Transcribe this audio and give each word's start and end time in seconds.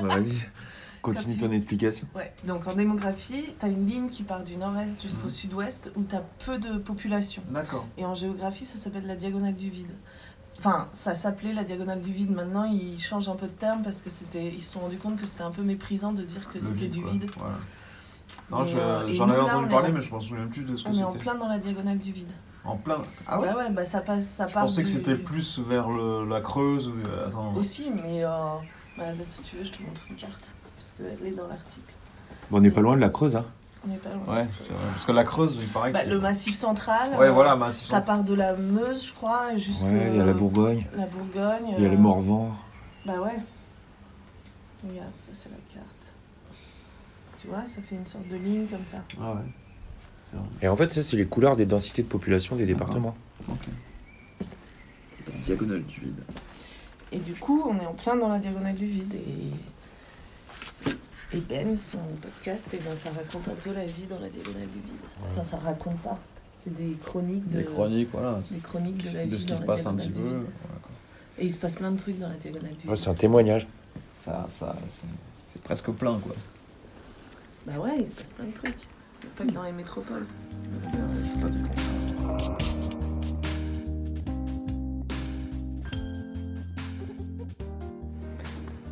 Bah, 0.00 0.18
Vas-y, 0.18 0.42
continue 1.02 1.36
Quand 1.38 1.46
ton 1.46 1.52
explication. 1.52 2.06
Ouais. 2.14 2.32
Donc 2.46 2.66
en 2.66 2.74
démographie, 2.74 3.54
tu 3.58 3.64
as 3.66 3.68
une 3.68 3.86
ligne 3.86 4.08
qui 4.08 4.22
part 4.22 4.42
du 4.44 4.56
nord-est 4.56 5.00
jusqu'au 5.02 5.24
Mhm. 5.24 5.30
sud-ouest 5.30 5.92
où 5.96 6.04
tu 6.04 6.14
as 6.16 6.22
peu 6.44 6.58
de 6.58 6.78
population. 6.78 7.42
D'accord. 7.50 7.86
Et 7.98 8.04
en 8.04 8.14
géographie, 8.14 8.64
ça 8.64 8.76
s'appelle 8.78 9.06
la 9.06 9.16
diagonale 9.16 9.54
du 9.54 9.70
vide. 9.70 9.90
Enfin, 10.58 10.88
ça 10.92 11.14
s'appelait 11.14 11.52
la 11.52 11.64
diagonale 11.64 12.00
du 12.00 12.12
vide. 12.12 12.30
Maintenant, 12.30 12.64
ils 12.64 12.98
changent 12.98 13.28
un 13.28 13.34
peu 13.36 13.46
de 13.46 13.52
terme 13.52 13.82
parce 13.82 14.00
que 14.00 14.08
c'était, 14.10 14.48
ils 14.48 14.62
se 14.62 14.72
sont 14.72 14.80
rendus 14.80 14.96
compte 14.96 15.20
que 15.20 15.26
c'était 15.26 15.42
un 15.42 15.50
peu 15.50 15.62
méprisant 15.62 16.12
de 16.12 16.22
dire 16.22 16.48
que 16.48 16.58
c'était 16.58 16.88
du 16.88 17.02
quoi. 17.02 17.10
vide. 17.10 17.30
Voilà. 17.36 17.54
Non, 18.50 18.64
je- 18.64 18.76
euh, 18.78 19.06
j'en 19.08 19.26
nous, 19.26 19.32
avais 19.34 19.42
entendu 19.42 19.68
parler, 19.68 19.90
en- 19.90 19.92
mais 19.92 20.00
je 20.00 20.14
me 20.14 20.20
souviens 20.20 20.46
plus 20.46 20.62
de 20.64 20.76
ce 20.76 20.84
que 20.84 20.88
On 20.88 20.94
est 20.94 21.02
en 21.02 21.10
c'était. 21.10 21.22
plein 21.22 21.34
dans 21.34 21.48
la 21.48 21.58
diagonale 21.58 21.98
du 21.98 22.10
vide. 22.12 22.32
En 22.64 22.76
plein. 22.76 23.02
Ah 23.26 23.38
ouais 23.40 23.48
bah 23.52 23.56
ouais, 23.58 23.70
bah 23.70 23.84
ça 23.84 24.00
passe, 24.00 24.26
ça 24.28 24.46
Je 24.48 24.54
part 24.54 24.64
pensais 24.64 24.82
que 24.82 24.88
c'était 24.88 25.14
plus 25.14 25.58
vers 25.60 25.88
le- 25.88 26.26
la 26.28 26.40
Creuse. 26.40 26.90
euh, 27.06 27.28
Attends. 27.28 27.54
Aussi, 27.54 27.90
mais 28.02 28.24
euh, 28.24 28.28
bah, 28.98 29.04
si 29.26 29.42
tu 29.42 29.56
veux, 29.56 29.64
je 29.64 29.72
te 29.72 29.82
montre 29.82 30.02
une 30.10 30.16
carte 30.16 30.52
parce 30.76 30.92
qu'elle 30.96 31.26
est 31.26 31.32
dans 31.32 31.48
l'article. 31.48 31.92
Bon, 32.50 32.58
on 32.58 32.60
n'est 32.60 32.70
pas 32.70 32.80
loin 32.80 32.96
de 32.96 33.00
la 33.00 33.08
Creuse, 33.08 33.36
hein. 33.36 33.44
On 33.84 33.88
n'est 33.88 33.96
pas 33.98 34.10
loin. 34.12 34.34
Ouais, 34.42 34.46
c'est 34.56 34.72
vrai. 34.72 34.82
Parce 34.88 35.04
que 35.04 35.12
la 35.12 35.24
Creuse, 35.24 35.58
il 35.60 35.68
paraît 35.68 35.92
Bah, 35.92 36.04
que. 36.04 36.10
le 36.10 36.18
massif 36.20 36.54
central. 36.54 37.10
Ouais, 37.18 37.26
euh, 37.26 37.32
voilà, 37.32 37.56
massif. 37.56 37.86
Ça 37.86 38.00
part 38.00 38.24
de 38.24 38.34
la 38.34 38.54
Meuse, 38.54 39.06
je 39.08 39.12
crois, 39.12 39.56
jusqu'à 39.56 39.86
Ouais, 39.86 40.08
il 40.12 40.16
y 40.16 40.20
a 40.20 40.24
la 40.24 40.32
Bourgogne, 40.32 40.86
la 40.96 41.06
Bourgogne. 41.06 41.74
il 41.78 41.84
y 41.84 41.86
a 41.86 41.90
le 41.90 41.94
euh, 41.96 41.98
Morvan. 41.98 42.56
Bah 43.04 43.20
ouais. 43.20 43.36
Regarde, 44.88 45.12
ça 45.18 45.30
c'est 45.32 45.48
la 45.50 45.56
carte. 45.72 45.86
Tu 47.40 47.48
vois, 47.48 47.64
ça 47.66 47.80
fait 47.82 47.94
une 47.96 48.06
sorte 48.06 48.26
de 48.28 48.36
ligne 48.36 48.66
comme 48.66 48.86
ça. 48.86 48.98
Ah 49.20 49.32
ouais. 49.34 49.40
C'est 50.24 50.36
vrai. 50.36 50.44
Et 50.62 50.68
en 50.68 50.76
fait, 50.76 50.90
ça, 50.90 51.02
c'est 51.04 51.16
les 51.16 51.26
couleurs 51.26 51.54
des 51.54 51.66
densités 51.66 52.02
de 52.02 52.08
population 52.08 52.56
des 52.56 52.66
D'accord. 52.66 52.86
départements. 52.88 53.16
Ok. 53.48 53.68
Diagonale 55.42 55.82
du 55.84 56.00
vide. 56.00 56.22
Et 57.12 57.18
du 57.18 57.34
coup, 57.34 57.62
on 57.68 57.78
est 57.80 57.86
en 57.86 57.92
plein 57.94 58.16
dans 58.16 58.28
la 58.28 58.38
diagonale 58.38 58.74
du 58.74 58.84
vide. 58.86 59.14
Et, 59.14 59.52
et 61.36 61.40
Ben, 61.40 61.76
son 61.76 61.98
podcast, 62.20 62.68
et 62.74 62.78
ben, 62.78 62.96
ça 62.96 63.10
raconte 63.10 63.48
un 63.48 63.54
peu 63.62 63.72
la 63.72 63.84
vie 63.86 64.06
dans 64.06 64.18
la 64.18 64.28
diagonale 64.28 64.68
du 64.68 64.78
vide. 64.80 64.96
Enfin, 65.32 65.42
ça 65.42 65.56
raconte 65.58 65.98
pas. 66.00 66.18
C'est 66.50 66.74
des 66.74 66.96
chroniques 67.04 67.48
de, 67.50 67.58
Des 67.58 67.64
chroniques, 67.64 68.08
voilà. 68.12 68.40
des 68.50 68.58
chroniques 68.58 68.98
de 68.98 69.16
la 69.16 69.24
vie 69.24 69.30
De 69.30 69.36
ce 69.36 69.46
qui 69.46 69.54
se 69.54 69.62
passe 69.62 69.86
un 69.86 69.94
petit 69.94 70.08
du 70.08 70.14
peu. 70.14 70.20
voilà. 70.28 70.44
Et 71.38 71.44
il 71.44 71.50
se 71.52 71.58
passe 71.58 71.74
plein 71.76 71.90
de 71.92 71.98
trucs 71.98 72.18
dans 72.18 72.28
la 72.28 72.34
diagonale 72.36 72.72
du 72.76 72.88
Ouais, 72.88 72.94
vide. 72.94 72.96
c'est 73.04 73.10
un 73.10 73.14
témoignage. 73.14 73.66
Ça, 74.14 74.46
ça, 74.48 74.74
c'est- 74.88 75.06
c'est 75.46 75.62
presque 75.62 75.90
plein, 75.90 76.18
quoi. 76.18 76.34
Bah 77.66 77.74
ouais, 77.78 77.96
il 78.00 78.08
se 78.08 78.14
passe 78.14 78.30
plein 78.30 78.46
de 78.46 78.52
trucs. 78.52 78.86
Pas 79.36 79.44
que 79.44 79.50
dans 79.50 79.62
les 79.64 79.72
métropoles. 79.72 80.26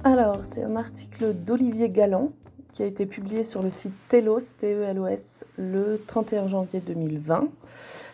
Alors, 0.07 0.43
c'est 0.53 0.63
un 0.63 0.77
article 0.77 1.33
d'Olivier 1.33 1.89
Galland 1.89 2.31
qui 2.75 2.83
a 2.83 2.87
été 2.87 3.07
publié 3.07 3.43
sur 3.43 3.63
le 3.63 3.71
site 3.71 3.95
Telos, 4.11 4.53
T-E-L-O-S, 4.61 5.47
le 5.57 5.99
31 6.07 6.47
janvier 6.47 6.81
2020. 6.81 7.49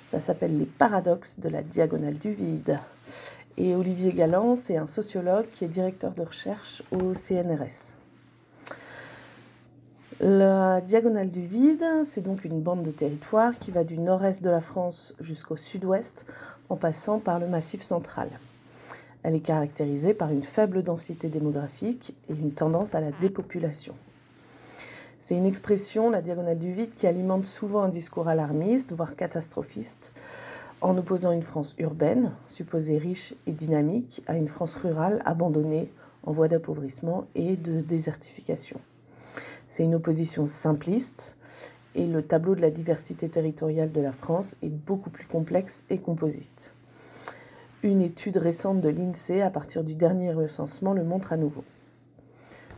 Ça 0.07 0.21
s'appelle 0.21 0.57
Les 0.57 0.67
paradoxes 0.67 1.41
de 1.41 1.49
la 1.49 1.63
diagonale 1.63 2.17
du 2.17 2.31
vide. 2.31 2.79
Et 3.57 3.75
Olivier 3.75 4.13
Galland, 4.13 4.55
c'est 4.55 4.77
un 4.77 4.87
sociologue 4.87 5.47
qui 5.51 5.65
est 5.65 5.69
directeur 5.69 6.13
de 6.13 6.23
recherche 6.23 6.85
au 6.93 7.13
CNRS. 7.13 7.95
La 10.21 10.81
diagonale 10.83 11.33
du 11.33 11.45
vide, 11.45 11.85
c'est 12.05 12.21
donc 12.21 12.45
une 12.45 12.61
bande 12.61 12.85
de 12.85 12.93
territoire 12.93 13.59
qui 13.59 13.73
va 13.73 13.83
du 13.83 13.99
nord-est 13.99 14.45
de 14.45 14.51
la 14.51 14.61
France 14.61 15.17
jusqu'au 15.19 15.57
sud-ouest 15.57 16.25
en 16.69 16.77
passant 16.77 17.19
par 17.19 17.41
le 17.41 17.49
massif 17.49 17.83
central. 17.83 18.29
Elle 19.23 19.35
est 19.35 19.41
caractérisée 19.41 20.15
par 20.15 20.31
une 20.31 20.43
faible 20.43 20.83
densité 20.83 21.29
démographique 21.29 22.15
et 22.29 22.35
une 22.35 22.53
tendance 22.53 22.95
à 22.95 23.01
la 23.01 23.11
dépopulation. 23.21 23.95
C'est 25.19 25.37
une 25.37 25.47
expression, 25.47 26.09
la 26.09 26.23
diagonale 26.23 26.59
du 26.59 26.73
vide, 26.73 26.95
qui 26.95 27.07
alimente 27.07 27.45
souvent 27.45 27.83
un 27.83 27.89
discours 27.89 28.29
alarmiste, 28.29 28.93
voire 28.93 29.17
catastrophiste, 29.17 30.12
en 30.81 30.97
opposant 30.97 31.33
une 31.33 31.43
France 31.43 31.75
urbaine, 31.78 32.33
supposée 32.47 32.97
riche 32.97 33.34
et 33.47 33.53
dynamique, 33.53 34.22
à 34.27 34.37
une 34.37 34.49
France 34.49 34.77
rurale 34.77 35.23
abandonnée, 35.27 35.93
en 36.25 36.33
voie 36.33 36.49
d'appauvrissement 36.49 37.27
et 37.34 37.56
de 37.56 37.81
désertification. 37.81 38.81
C'est 39.69 39.84
une 39.84 39.94
opposition 39.94 40.47
simpliste 40.47 41.37
et 41.94 42.06
le 42.06 42.23
tableau 42.23 42.55
de 42.55 42.61
la 42.61 42.71
diversité 42.71 43.28
territoriale 43.28 43.93
de 43.93 44.00
la 44.00 44.12
France 44.12 44.56
est 44.62 44.69
beaucoup 44.69 45.11
plus 45.11 45.27
complexe 45.27 45.84
et 45.91 45.99
composite. 45.99 46.73
Une 47.83 48.03
étude 48.03 48.37
récente 48.37 48.81
de 48.81 48.89
l'INSEE 48.89 49.41
à 49.41 49.51
partir 49.51 49.85
du 49.85 49.95
dernier 49.95 50.33
recensement 50.33 50.93
le 50.93 51.03
montre 51.03 51.33
à 51.33 51.37
nouveau. 51.37 51.65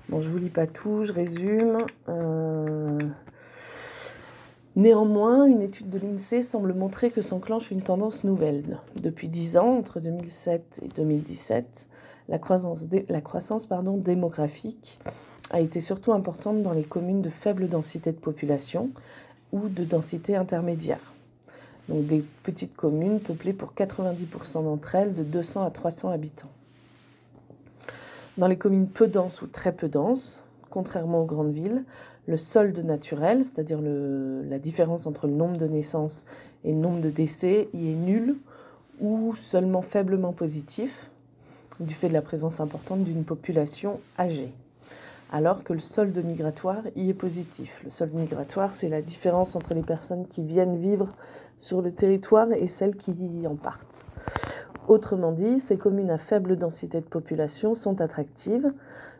Bon, 0.08 0.20
je 0.20 0.28
vous 0.28 0.38
lis 0.38 0.50
pas 0.50 0.66
tout, 0.66 1.04
je 1.04 1.12
résume. 1.12 1.78
Euh, 2.08 2.98
Néanmoins, 4.74 5.44
une 5.44 5.60
étude 5.60 5.90
de 5.90 5.98
l'INSEE 5.98 6.42
semble 6.42 6.72
montrer 6.72 7.10
que 7.10 7.20
s'enclenche 7.20 7.70
une 7.70 7.82
tendance 7.82 8.24
nouvelle. 8.24 8.78
Depuis 8.96 9.28
10 9.28 9.58
ans, 9.58 9.76
entre 9.76 10.00
2007 10.00 10.80
et 10.82 10.88
2017, 10.88 11.86
la 12.30 12.38
croissance, 12.38 12.86
démographique 13.98 14.98
a 15.50 15.60
été 15.60 15.82
surtout 15.82 16.14
importante 16.14 16.62
dans 16.62 16.72
les 16.72 16.84
communes 16.84 17.20
de 17.20 17.28
faible 17.28 17.68
densité 17.68 18.12
de 18.12 18.16
population 18.16 18.90
ou 19.52 19.68
de 19.68 19.84
densité 19.84 20.36
intermédiaire. 20.36 21.11
Donc 21.92 22.06
des 22.06 22.24
petites 22.42 22.74
communes 22.74 23.20
peuplées 23.20 23.52
pour 23.52 23.74
90% 23.76 24.64
d'entre 24.64 24.94
elles 24.94 25.14
de 25.14 25.22
200 25.22 25.62
à 25.62 25.70
300 25.70 26.10
habitants. 26.10 26.50
Dans 28.38 28.46
les 28.46 28.56
communes 28.56 28.88
peu 28.88 29.06
denses 29.06 29.42
ou 29.42 29.46
très 29.46 29.72
peu 29.72 29.88
denses, 29.88 30.42
contrairement 30.70 31.20
aux 31.20 31.26
grandes 31.26 31.52
villes, 31.52 31.84
le 32.26 32.38
solde 32.38 32.78
naturel, 32.78 33.44
c'est-à-dire 33.44 33.80
la 33.82 34.58
différence 34.58 35.06
entre 35.06 35.26
le 35.26 35.34
nombre 35.34 35.58
de 35.58 35.66
naissances 35.66 36.24
et 36.64 36.72
le 36.72 36.78
nombre 36.78 37.02
de 37.02 37.10
décès, 37.10 37.68
y 37.74 37.90
est 37.90 37.94
nul 37.94 38.36
ou 39.00 39.34
seulement 39.34 39.82
faiblement 39.82 40.32
positif, 40.32 41.10
du 41.78 41.94
fait 41.94 42.08
de 42.08 42.14
la 42.14 42.22
présence 42.22 42.60
importante 42.60 43.04
d'une 43.04 43.24
population 43.24 44.00
âgée 44.18 44.54
alors 45.32 45.64
que 45.64 45.72
le 45.72 45.78
solde 45.78 46.16
migratoire 46.22 46.82
y 46.94 47.08
est 47.08 47.14
positif. 47.14 47.80
Le 47.84 47.90
solde 47.90 48.12
migratoire, 48.12 48.74
c'est 48.74 48.90
la 48.90 49.00
différence 49.00 49.56
entre 49.56 49.74
les 49.74 49.82
personnes 49.82 50.26
qui 50.28 50.42
viennent 50.42 50.76
vivre 50.76 51.08
sur 51.56 51.82
le 51.82 51.92
territoire 51.92 52.52
et 52.52 52.66
celles 52.66 52.96
qui 52.96 53.12
en 53.46 53.56
partent. 53.56 54.04
Autrement 54.88 55.32
dit, 55.32 55.60
ces 55.60 55.76
communes 55.76 56.10
à 56.10 56.18
faible 56.18 56.56
densité 56.56 57.00
de 57.00 57.06
population 57.06 57.74
sont 57.74 58.00
attractives. 58.00 58.72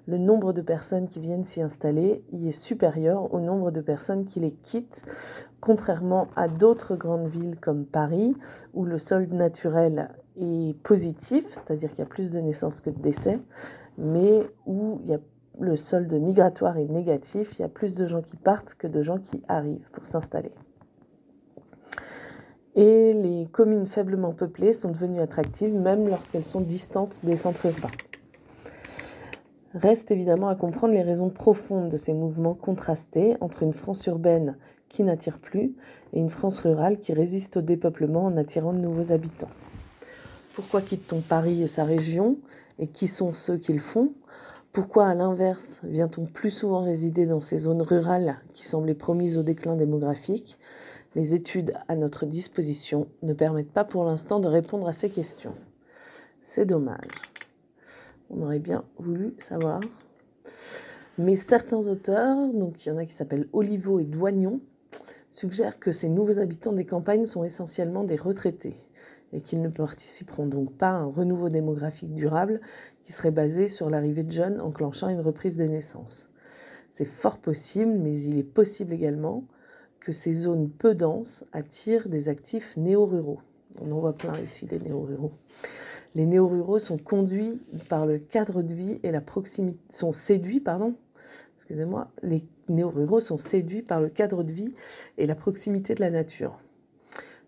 Le 0.09 0.19
nombre 0.19 0.53
de 0.53 0.60
personnes 0.60 1.09
qui 1.09 1.20
viennent 1.20 1.44
s'y 1.44 1.62
installer 1.62 2.25
y 2.32 2.48
est 2.48 2.53
supérieur 2.53 3.32
au 3.32 3.38
nombre 3.38 3.70
de 3.70 3.81
personnes 3.81 4.25
qui 4.25 4.41
les 4.41 4.50
quittent, 4.50 5.04
contrairement 5.60 6.26
à 6.34 6.48
d'autres 6.48 6.97
grandes 6.97 7.28
villes 7.28 7.56
comme 7.60 7.84
Paris, 7.84 8.34
où 8.75 8.84
le 8.84 8.99
solde 8.99 9.32
naturel 9.32 10.10
est 10.37 10.76
positif, 10.82 11.44
c'est-à-dire 11.53 11.91
qu'il 11.91 12.00
y 12.00 12.03
a 12.03 12.06
plus 12.06 12.31
de 12.31 12.41
naissances 12.41 12.81
que 12.81 12.91
de 12.91 13.00
décès, 13.00 13.38
mais 13.97 14.43
où 14.66 14.99
il 15.04 15.10
y 15.10 15.14
a 15.14 15.20
le 15.60 15.76
solde 15.76 16.12
migratoire 16.12 16.78
est 16.78 16.88
négatif, 16.88 17.53
il 17.59 17.62
y 17.62 17.64
a 17.64 17.69
plus 17.69 17.94
de 17.94 18.06
gens 18.06 18.22
qui 18.22 18.37
partent 18.37 18.75
que 18.75 18.87
de 18.87 19.03
gens 19.03 19.19
qui 19.19 19.43
arrivent 19.49 19.88
pour 19.93 20.06
s'installer. 20.06 20.50
Et 22.74 23.12
les 23.12 23.46
communes 23.52 23.86
faiblement 23.86 24.32
peuplées 24.32 24.72
sont 24.72 24.90
devenues 24.90 25.20
attractives 25.20 25.74
même 25.74 26.08
lorsqu'elles 26.08 26.44
sont 26.44 26.62
distantes 26.62 27.14
des 27.22 27.36
centres 27.36 27.66
urbains. 27.66 27.90
Reste 29.74 30.10
évidemment 30.10 30.48
à 30.48 30.54
comprendre 30.54 30.94
les 30.94 31.02
raisons 31.02 31.28
profondes 31.28 31.90
de 31.90 31.96
ces 31.96 32.14
mouvements 32.14 32.54
contrastés 32.54 33.36
entre 33.40 33.62
une 33.62 33.74
France 33.74 34.06
urbaine 34.06 34.56
qui 34.88 35.02
n'attire 35.02 35.38
plus 35.38 35.74
et 36.12 36.20
une 36.20 36.30
France 36.30 36.58
rurale 36.58 36.98
qui 36.98 37.12
résiste 37.12 37.58
au 37.58 37.62
dépeuplement 37.62 38.24
en 38.24 38.36
attirant 38.36 38.72
de 38.72 38.78
nouveaux 38.78 39.12
habitants. 39.12 39.50
Pourquoi 40.54 40.82
quitte-t-on 40.82 41.20
Paris 41.20 41.62
et 41.62 41.66
sa 41.66 41.84
région 41.84 42.36
et 42.78 42.86
qui 42.86 43.06
sont 43.06 43.32
ceux 43.32 43.56
qui 43.56 43.72
le 43.72 43.78
font? 43.80 44.12
Pourquoi, 44.72 45.06
à 45.06 45.14
l'inverse, 45.14 45.80
vient-on 45.84 46.25
plus 46.25 46.50
souvent 46.50 46.82
résider 46.82 47.26
dans 47.26 47.42
ces 47.42 47.58
zones 47.58 47.82
rurales 47.82 48.36
qui 48.54 48.66
semblaient 48.66 48.94
promises 48.94 49.36
au 49.36 49.42
déclin 49.42 49.76
démographique? 49.76 50.58
Les 51.14 51.35
études 51.35 51.75
à 51.88 51.97
notre 51.97 52.25
disposition 52.25 53.06
ne 53.23 53.35
permettent 53.35 53.73
pas 53.73 53.85
pour 53.85 54.05
l'instant 54.05 54.41
de 54.41 54.49
répondre 54.49 54.88
à 54.88 54.93
ces 54.93 55.11
questions. 55.11 55.55
C'est 56.41 56.64
dommage. 56.64 57.11
On 58.31 58.41
aurait 58.43 58.59
bien 58.59 58.85
voulu 58.99 59.35
savoir. 59.38 59.81
Mais 61.19 61.37
certains 61.37 61.87
auteurs, 61.87 62.53
donc 62.55 62.85
il 62.85 62.88
y 62.88 62.93
en 62.93 62.97
a 62.97 63.05
qui 63.05 63.12
s'appellent 63.12 63.49
Olivo 63.53 64.00
et 64.00 64.06
Douagnon, 64.06 64.61
suggèrent 65.29 65.79
que 65.79 65.93
ces 65.93 66.09
nouveaux 66.09 66.38
habitants 66.38 66.73
des 66.73 66.87
campagnes 66.87 67.26
sont 67.26 67.44
essentiellement 67.44 68.05
des 68.05 68.17
retraités 68.17 68.76
et 69.35 69.43
qu'ils 69.43 69.61
ne 69.61 69.69
participeront 69.69 70.47
donc 70.47 70.73
pas 70.73 70.91
à 70.91 70.97
un 70.97 71.06
renouveau 71.06 71.50
démographique 71.50 72.14
durable 72.14 72.61
qui 73.03 73.12
serait 73.12 73.31
basé 73.31 73.69
sur 73.69 73.91
l'arrivée 73.91 74.25
de 74.25 74.32
jeunes 74.32 74.61
enclenchant 74.61 75.09
une 75.09 75.20
reprise 75.20 75.59
des 75.59 75.69
naissances. 75.69 76.29
C'est 76.91 77.06
fort 77.06 77.38
possible, 77.38 77.93
mais 77.93 78.19
il 78.19 78.38
est 78.38 78.43
possible 78.43 78.93
également 78.93 79.44
que 80.02 80.12
ces 80.12 80.32
zones 80.32 80.69
peu 80.69 80.94
denses 80.94 81.44
attirent 81.52 82.08
des 82.08 82.28
actifs 82.28 82.76
néo-ruraux. 82.76 83.40
On 83.81 83.93
en 83.93 84.00
voit 84.00 84.16
plein 84.16 84.38
ici 84.40 84.66
des 84.66 84.81
néo-ruraux. 84.81 85.32
Les 86.14 86.26
néo-ruraux 86.26 86.81
sont 86.81 86.99
conduits 86.99 87.60
par 87.88 88.04
le 88.04 88.19
cadre 88.19 88.62
de 88.62 88.75
vie 88.75 88.99
et 89.02 89.12
la 89.12 89.20
proximité, 89.20 89.78
sont 89.90 90.12
séduits, 90.12 90.60
pardon, 90.60 90.94
excusez-moi, 91.56 92.10
les 92.22 92.43
néo-ruraux 92.69 93.20
sont 93.20 93.38
séduits 93.38 93.82
par 93.82 94.00
le 94.00 94.08
cadre 94.08 94.43
de 94.43 94.52
vie 94.52 94.75
et 95.19 95.26
la 95.26 95.37
proximité 95.37 95.94
de 95.94 96.00
la 96.00 96.10
nature. 96.10 96.58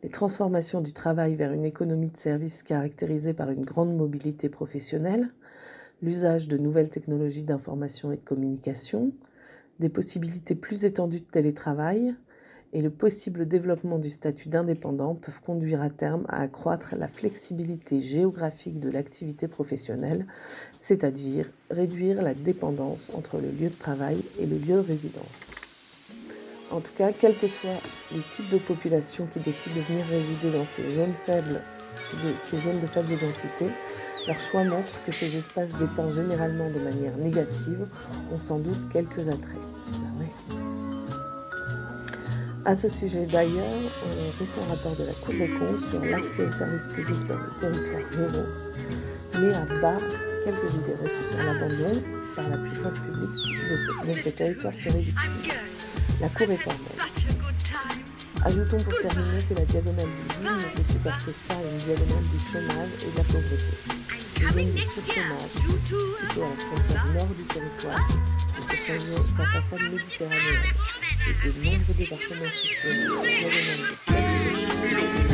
Les 0.03 0.09
transformations 0.09 0.81
du 0.81 0.93
travail 0.93 1.35
vers 1.35 1.53
une 1.53 1.65
économie 1.65 2.11
de 2.11 2.17
services 2.17 2.62
caractérisée 2.62 3.35
par 3.35 3.51
une 3.51 3.65
grande 3.65 3.97
mobilité 3.97 4.49
professionnelle, 4.49 5.31
l'usage 6.03 6.47
de 6.47 6.56
nouvelles 6.56 6.91
technologies 6.91 7.45
d'information 7.45 8.12
et 8.12 8.17
de 8.17 8.25
communication, 8.25 9.12
des 9.81 9.89
possibilités 9.89 10.55
plus 10.55 10.85
étendues 10.85 11.21
de 11.21 11.25
télétravail 11.25 12.15
et 12.75 12.82
le 12.82 12.91
possible 12.91 13.47
développement 13.47 13.99
du 13.99 14.11
statut 14.11 14.49
d'indépendant 14.49 15.15
peuvent 15.15 15.41
conduire 15.41 15.81
à 15.81 15.91
terme 15.91 16.26
à 16.29 16.43
accroître 16.43 16.97
la 16.97 17.06
flexibilité 17.06 18.00
géographique 18.00 18.81
de 18.81 18.91
l'activité 18.91 19.47
professionnelle, 19.47 20.26
c'est-à-dire 20.81 21.47
réduire 21.71 22.21
la 22.21 22.35
dépendance 22.35 23.12
entre 23.15 23.38
le 23.38 23.49
lieu 23.49 23.71
de 23.71 23.75
travail 23.75 24.23
et 24.41 24.47
le 24.47 24.59
lieu 24.59 24.75
de 24.75 24.88
résidence. 24.88 25.53
En 26.73 26.81
tout 26.81 26.93
cas, 26.99 27.12
quels 27.12 27.38
que 27.38 27.47
soient 27.47 27.81
les 28.11 28.23
types 28.32 28.50
de 28.50 28.59
population 28.59 29.29
qui 29.32 29.38
décident 29.38 29.77
de 29.77 29.82
venir 29.82 30.05
résider 30.06 30.50
dans 30.50 30.67
ces 30.67 30.91
zones 30.91 31.15
faibles, 31.23 31.61
ces 32.47 32.56
zones 32.56 32.81
de 32.81 32.87
faible 32.87 33.17
densité, 33.20 33.67
leur 34.27 34.41
choix 34.41 34.65
montre 34.65 35.05
que 35.06 35.12
ces 35.12 35.37
espaces 35.37 35.79
dépendent 35.79 36.12
généralement 36.12 36.69
de 36.70 36.81
manière 36.81 37.17
négative 37.19 37.87
ont 38.32 38.41
sans 38.41 38.59
doute 38.59 38.88
quelques 38.93 39.29
attraits. 39.29 40.64
À 42.67 42.75
ce 42.75 42.89
sujet 42.89 43.27
d'ailleurs, 43.27 43.93
un 44.07 44.39
récent 44.39 44.63
rapport 44.71 44.97
de 44.97 45.05
la 45.05 45.13
Cour 45.13 45.35
des 45.35 45.49
comptes 45.49 45.85
sur 45.91 46.03
l'accès 46.03 46.47
aux 46.47 46.51
services 46.51 46.87
publics 46.95 47.27
dans 47.27 47.37
les 47.37 47.61
territoires 47.61 48.11
ruraux 48.13 48.49
met 49.39 49.55
à 49.55 49.65
bas 49.83 49.99
quelques 50.45 50.73
idées 50.73 50.95
reçues 50.95 51.31
sur 51.31 51.43
l'abandon 51.43 52.03
par 52.35 52.49
la 52.49 52.57
puissance 52.57 52.95
publique 52.95 53.71
de 53.71 53.77
ces, 53.77 54.15
de 54.15 54.19
ces 54.23 54.33
territoires 54.37 54.75
seraient. 54.75 55.05
La 56.23 56.29
Cour 56.31 56.51
est 56.51 56.57
formelle. 56.57 57.05
Ajoutons 58.47 58.79
pour 58.79 58.99
terminer 58.99 59.43
que 59.47 59.55
la 59.55 59.65
diagonale 59.67 60.07
du 60.07 60.23
vide 60.41 60.55
ne 60.55 60.85
se 60.85 60.93
superpose 60.93 61.35
pas 61.47 61.55
à 61.57 61.71
une 61.71 61.77
diagonale 61.77 62.25
du 62.25 62.39
chômage 62.39 62.91
et 63.03 63.11
de 63.13 63.17
la 63.19 63.25
pauvreté. 63.25 63.77
Les 64.41 64.67
zones 64.67 64.75
de 64.75 64.81
sous-chômage 64.81 65.53
situées 65.53 65.97
à 66.33 66.49
la 66.49 66.57
frontière 66.57 67.13
nord 67.13 67.29
du 67.29 67.43
territoire 67.43 68.09
sa 69.35 69.45
façade 69.47 69.91
méditerranéenne 69.91 70.75
et 71.26 71.35
de 71.47 71.53
nombreux 71.65 71.94
départements 71.97 72.50
situés 72.53 73.06
dans 73.09 73.23
la 75.29 75.34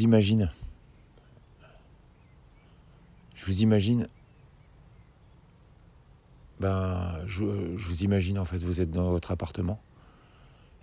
vous 0.00 0.04
imagine. 0.04 0.50
Je 3.34 3.44
vous 3.44 3.62
imagine. 3.62 4.06
Ben, 6.58 7.20
je, 7.26 7.44
je 7.76 7.86
vous 7.86 8.02
imagine 8.02 8.38
en 8.38 8.44
fait, 8.46 8.58
vous 8.58 8.80
êtes 8.80 8.90
dans 8.90 9.10
votre 9.10 9.30
appartement. 9.30 9.80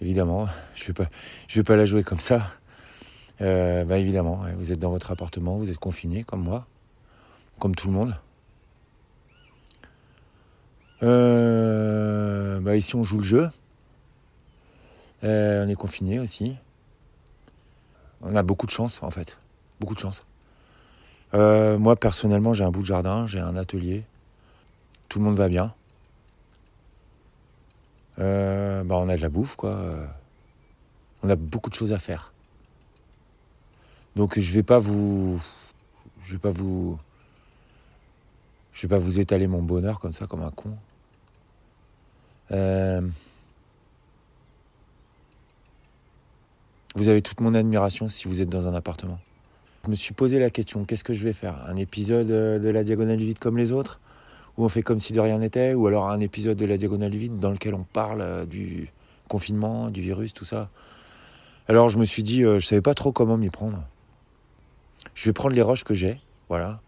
Évidemment, 0.01 0.47
je 0.75 0.85
vais 0.85 0.93
pas, 0.93 1.09
je 1.47 1.59
vais 1.59 1.63
pas 1.63 1.75
la 1.75 1.85
jouer 1.85 2.03
comme 2.03 2.19
ça. 2.19 2.47
Euh, 3.41 3.85
ben 3.85 3.95
évidemment, 3.95 4.45
vous 4.55 4.71
êtes 4.71 4.79
dans 4.79 4.91
votre 4.91 5.09
appartement, 5.09 5.57
vous 5.57 5.71
êtes 5.71 5.79
confiné 5.79 6.23
comme 6.23 6.43
moi, 6.43 6.67
comme 7.57 7.75
tout 7.75 7.87
le 7.87 7.93
monde. 7.93 8.15
Euh, 11.01 12.59
ben 12.59 12.75
ici 12.75 12.95
on 12.95 13.03
joue 13.03 13.17
le 13.17 13.23
jeu. 13.23 13.49
Euh, 15.23 15.65
on 15.65 15.69
est 15.69 15.75
confiné 15.75 16.19
aussi. 16.19 16.55
On 18.21 18.35
a 18.35 18.43
beaucoup 18.43 18.65
de 18.65 18.71
chance 18.71 19.01
en 19.03 19.11
fait, 19.11 19.37
beaucoup 19.79 19.93
de 19.93 19.99
chance. 19.99 20.25
Euh, 21.33 21.77
moi 21.77 21.95
personnellement, 21.95 22.53
j'ai 22.53 22.63
un 22.63 22.71
bout 22.71 22.81
de 22.81 22.87
jardin, 22.87 23.27
j'ai 23.27 23.39
un 23.39 23.55
atelier. 23.55 24.03
Tout 25.09 25.19
le 25.19 25.25
monde 25.25 25.37
va 25.37 25.49
bien. 25.49 25.73
Euh, 28.19 28.83
bah, 28.83 28.95
on 28.97 29.09
a 29.09 29.15
de 29.15 29.21
la 29.21 29.29
bouffe 29.29 29.55
quoi. 29.55 29.79
On 31.23 31.29
a 31.29 31.35
beaucoup 31.35 31.69
de 31.69 31.75
choses 31.75 31.93
à 31.93 31.99
faire. 31.99 32.33
Donc 34.15 34.39
je 34.39 34.51
vais 34.51 34.63
pas 34.63 34.79
vous, 34.79 35.39
je 36.25 36.33
vais 36.33 36.39
pas 36.39 36.49
vous, 36.49 36.97
je 38.73 38.81
vais 38.81 38.87
pas 38.87 38.97
vous 38.97 39.19
étaler 39.19 39.45
mon 39.45 39.61
bonheur 39.61 39.99
comme 39.99 40.11
ça, 40.11 40.25
comme 40.25 40.41
un 40.41 40.51
con. 40.51 40.75
Euh, 42.51 43.01
Vous 46.95 47.09
avez 47.09 47.21
toute 47.21 47.41
mon 47.41 47.53
admiration 47.53 48.07
si 48.07 48.27
vous 48.27 48.41
êtes 48.41 48.49
dans 48.49 48.67
un 48.67 48.73
appartement. 48.73 49.19
Je 49.83 49.89
me 49.89 49.95
suis 49.95 50.13
posé 50.13 50.39
la 50.39 50.49
question, 50.49 50.83
qu'est-ce 50.83 51.03
que 51.03 51.13
je 51.13 51.23
vais 51.23 51.33
faire? 51.33 51.63
Un 51.67 51.75
épisode 51.75 52.31
euh, 52.31 52.59
de 52.59 52.69
la 52.69 52.83
Diagonale 52.83 53.17
du 53.17 53.25
Vide 53.25 53.39
comme 53.39 53.57
les 53.57 53.71
autres? 53.71 53.99
Où 54.57 54.65
on 54.65 54.69
fait 54.69 54.81
comme 54.81 54.99
si 54.99 55.13
de 55.13 55.19
rien 55.19 55.37
n'était? 55.37 55.73
Ou 55.73 55.87
alors 55.87 56.09
un 56.09 56.19
épisode 56.19 56.57
de 56.57 56.65
la 56.65 56.77
Diagonale 56.77 57.11
du 57.11 57.19
Vide 57.19 57.37
dans 57.37 57.51
lequel 57.51 57.73
on 57.73 57.83
parle 57.83 58.21
euh, 58.21 58.45
du 58.45 58.91
confinement, 59.27 59.89
du 59.89 60.01
virus, 60.01 60.33
tout 60.33 60.45
ça? 60.45 60.69
Alors 61.67 61.89
je 61.89 61.97
me 61.97 62.05
suis 62.05 62.23
dit, 62.23 62.43
euh, 62.43 62.59
je 62.59 62.65
savais 62.65 62.81
pas 62.81 62.93
trop 62.93 63.11
comment 63.11 63.37
m'y 63.37 63.49
prendre. 63.49 63.83
Je 65.13 65.25
vais 65.29 65.33
prendre 65.33 65.55
les 65.55 65.61
rushs 65.61 65.83
que 65.83 65.93
j'ai, 65.93 66.19
voilà. 66.49 66.79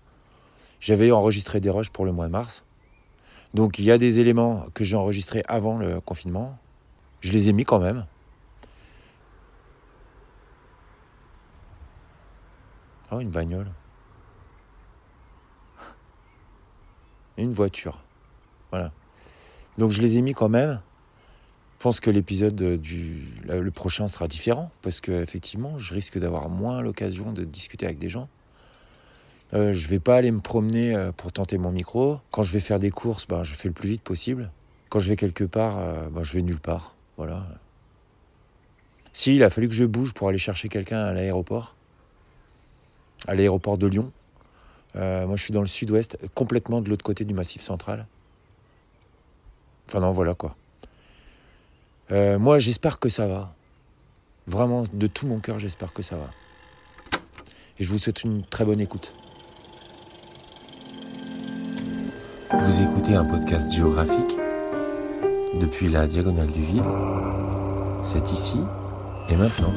J'avais 0.80 1.12
enregistré 1.12 1.60
des 1.60 1.70
rushs 1.70 1.90
pour 1.90 2.06
le 2.06 2.12
mois 2.12 2.26
de 2.28 2.32
mars. 2.32 2.64
Donc 3.54 3.80
il 3.80 3.86
y 3.86 3.92
a 3.92 3.98
des 3.98 4.20
éléments 4.20 4.66
que 4.74 4.84
j'ai 4.84 4.96
enregistrés 4.96 5.44
avant 5.48 5.78
le 5.78 6.02
confinement. 6.02 6.58
Je 7.22 7.32
les 7.32 7.50
ai 7.50 7.54
mis 7.54 7.66
quand 7.66 7.80
même. 7.80 8.06
Oh, 13.12 13.20
une 13.20 13.30
bagnole. 13.30 13.72
Une 17.38 17.54
voiture. 17.54 18.04
Voilà. 18.72 18.92
Donc 19.78 19.92
je 19.92 20.02
les 20.02 20.18
ai 20.18 20.22
mis 20.22 20.34
quand 20.34 20.50
même. 20.50 20.82
Je 21.78 21.84
pense 21.84 22.02
que 22.02 22.10
l'épisode 22.10 22.62
du 22.82 23.24
le 23.48 23.72
prochain 23.72 24.10
sera 24.10 24.28
différent 24.28 24.70
parce 24.82 25.00
que 25.00 25.12
effectivement, 25.12 25.80
je 25.80 25.94
risque 25.94 26.20
d'avoir 26.20 26.50
moins 26.50 26.82
l'occasion 26.82 27.32
de 27.32 27.46
discuter 27.46 27.86
avec 27.86 27.98
des 27.98 28.10
gens. 28.10 28.28
Euh, 29.54 29.74
je 29.74 29.88
vais 29.88 30.00
pas 30.00 30.18
aller 30.18 30.32
me 30.32 30.42
promener 30.42 30.94
euh, 30.94 31.12
pour 31.12 31.32
tenter 31.32 31.58
mon 31.58 31.72
micro. 31.72 32.20
Quand 32.32 32.44
je 32.44 32.52
vais 32.52 32.60
faire 32.60 32.80
des 32.80 32.92
courses, 32.92 33.26
ben, 33.28 33.44
je 33.44 33.56
fais 33.56 33.68
le 33.68 33.74
plus 33.74 33.90
vite 33.90 34.02
possible. 34.02 34.52
Quand 34.90 35.00
je 35.00 35.10
vais 35.10 35.16
quelque 35.16 35.44
part, 35.44 35.80
euh, 35.80 36.10
ben, 36.10 36.24
je 36.24 36.34
vais 36.34 36.42
nulle 36.42 36.60
part. 36.60 36.96
Voilà. 37.18 37.48
Si, 39.14 39.36
il 39.36 39.44
a 39.44 39.50
fallu 39.50 39.68
que 39.68 39.74
je 39.74 39.86
bouge 39.86 40.14
pour 40.14 40.30
aller 40.30 40.38
chercher 40.38 40.70
quelqu'un 40.70 41.00
à 41.00 41.14
l'aéroport, 41.14 41.76
à 43.28 43.36
l'aéroport 43.36 43.78
de 43.78 43.88
Lyon. 43.88 44.12
Euh, 44.96 45.28
moi, 45.28 45.36
je 45.36 45.44
suis 45.44 45.54
dans 45.54 45.62
le 45.62 45.68
sud-ouest, 45.68 46.18
complètement 46.34 46.82
de 46.82 46.90
l'autre 46.90 47.04
côté 47.04 47.26
du 47.26 47.34
massif 47.34 47.62
central. 47.62 48.08
Enfin 49.88 50.00
non, 50.00 50.12
voilà 50.12 50.34
quoi. 50.34 50.56
Euh, 52.12 52.40
moi, 52.40 52.60
j'espère 52.60 53.00
que 53.00 53.10
ça 53.10 53.28
va. 53.28 53.54
Vraiment, 54.48 54.84
de 54.92 55.08
tout 55.08 55.28
mon 55.28 55.40
cœur, 55.40 55.60
j'espère 55.60 55.94
que 55.94 56.02
ça 56.02 56.16
va. 56.16 56.30
Et 57.78 57.84
je 57.84 57.90
vous 57.90 57.98
souhaite 57.98 58.24
une 58.24 58.44
très 58.44 58.66
bonne 58.66 58.82
écoute. 58.82 59.14
Vous 62.52 62.82
écoutez 62.82 63.14
un 63.14 63.26
podcast 63.26 63.72
géographique 63.72 64.38
depuis 65.60 65.88
la 65.88 66.08
diagonale 66.08 66.52
du 66.52 66.62
vide. 66.62 66.84
C'est 68.04 68.32
ici 68.32 68.60
et 69.30 69.36
maintenant. 69.36 69.74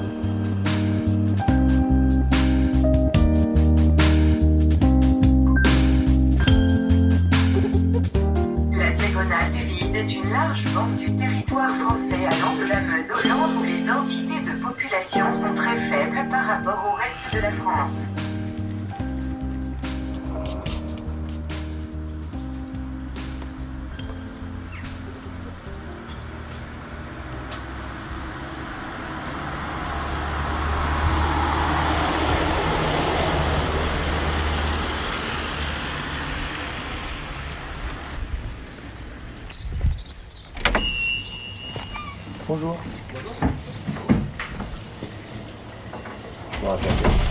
Merci. 46.62 47.22